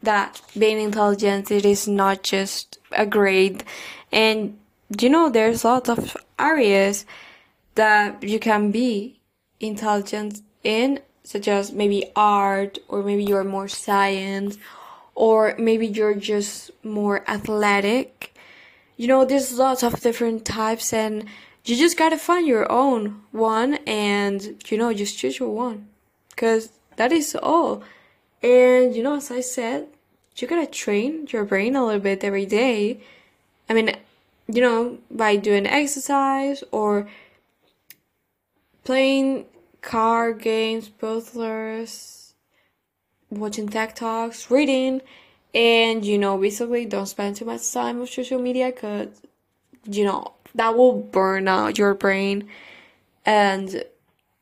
that 0.04 0.42
being 0.58 0.80
intelligent 0.80 1.50
it 1.52 1.66
is 1.66 1.88
not 1.88 2.24
just 2.24 2.78
a 2.92 3.06
grade. 3.06 3.64
And 4.12 4.58
you 5.00 5.10
know 5.10 5.30
there's 5.30 5.64
lots 5.64 5.90
of 5.90 6.16
areas 6.38 7.06
that 7.76 8.22
you 8.24 8.40
can 8.40 8.72
be 8.72 9.20
intelligent 9.60 10.42
in 10.64 11.00
such 11.24 11.48
as 11.48 11.72
maybe 11.72 12.12
art 12.16 12.78
or 12.88 13.02
maybe 13.02 13.24
you're 13.24 13.44
more 13.44 13.68
science 13.68 14.58
or 15.16 15.56
maybe 15.58 15.88
you're 15.88 16.16
just 16.16 16.72
more 16.84 17.24
athletic. 17.30 18.36
You 18.98 19.08
know 19.08 19.26
there's 19.26 19.58
lots 19.58 19.84
of 19.84 20.00
different 20.02 20.46
types 20.46 20.94
and 20.94 21.26
you 21.66 21.76
just 21.78 21.98
gotta 21.98 22.18
find 22.18 22.46
your 22.46 22.70
own 22.72 23.22
one 23.32 23.76
and 23.88 24.62
you 24.70 24.78
know 24.78 24.94
just 24.94 25.18
choose 25.18 25.40
your 25.40 25.50
one. 25.50 25.88
Because 26.30 26.70
that 26.98 27.12
is 27.12 27.36
all 27.36 27.84
and 28.44 28.96
you 28.96 29.02
know, 29.02 29.16
as 29.16 29.32
I 29.32 29.40
said, 29.40 29.88
you 30.38 30.48
gotta 30.48 30.68
train 30.68 31.28
your 31.30 31.46
brain 31.46 31.76
a 31.76 31.86
little 31.86 32.02
bit 32.02 32.24
every 32.24 32.46
day. 32.46 33.00
I 33.70 33.74
mean, 33.74 33.96
you 34.48 34.62
know, 34.62 34.98
by 35.10 35.38
doing 35.38 35.66
exercise 35.66 36.64
or 36.72 37.08
playing 38.84 39.46
card 39.82 40.42
games, 40.42 40.90
puzzlers, 40.90 42.34
watching 43.30 43.70
TED 43.70 43.96
talks, 43.96 44.52
reading, 44.52 45.02
and 45.54 46.06
you 46.06 46.18
know, 46.18 46.38
basically 46.38 46.86
don't 46.86 47.06
spend 47.06 47.36
too 47.36 47.46
much 47.46 47.72
time 47.72 48.02
on 48.02 48.08
social 48.08 48.40
media 48.40 48.72
because 48.72 49.22
you 49.86 50.04
know 50.04 50.34
that 50.56 50.76
will 50.76 50.94
burn 50.94 51.48
out 51.48 51.78
your 51.78 51.94
brain, 51.94 52.50
and 53.26 53.84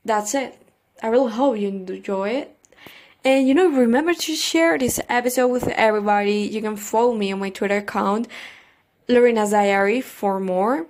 that's 0.05 0.33
it. 0.33 0.57
I 1.03 1.07
really 1.07 1.31
hope 1.31 1.57
you 1.57 1.67
enjoy 1.67 2.29
it. 2.29 2.57
And 3.23 3.47
you 3.47 3.53
know, 3.53 3.69
remember 3.69 4.13
to 4.13 4.36
share 4.36 4.77
this 4.77 4.99
episode 5.07 5.49
with 5.49 5.67
everybody. 5.67 6.41
You 6.41 6.62
can 6.62 6.75
follow 6.75 7.13
me 7.13 7.31
on 7.31 7.39
my 7.39 7.49
Twitter 7.49 7.77
account, 7.77 8.27
Lorena's 9.07 9.51
Diary, 9.51 10.01
for 10.01 10.39
more. 10.39 10.88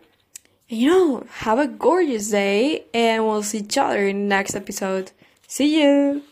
And 0.70 0.80
you 0.80 0.90
know, 0.90 1.28
have 1.40 1.60
a 1.60 1.68
gorgeous 1.68 2.30
day, 2.30 2.86
and 2.94 3.26
we'll 3.26 3.44
see 3.44 3.60
each 3.60 3.78
other 3.78 4.08
in 4.08 4.22
the 4.22 4.36
next 4.36 4.56
episode. 4.56 5.12
See 5.48 5.82
you! 5.82 6.24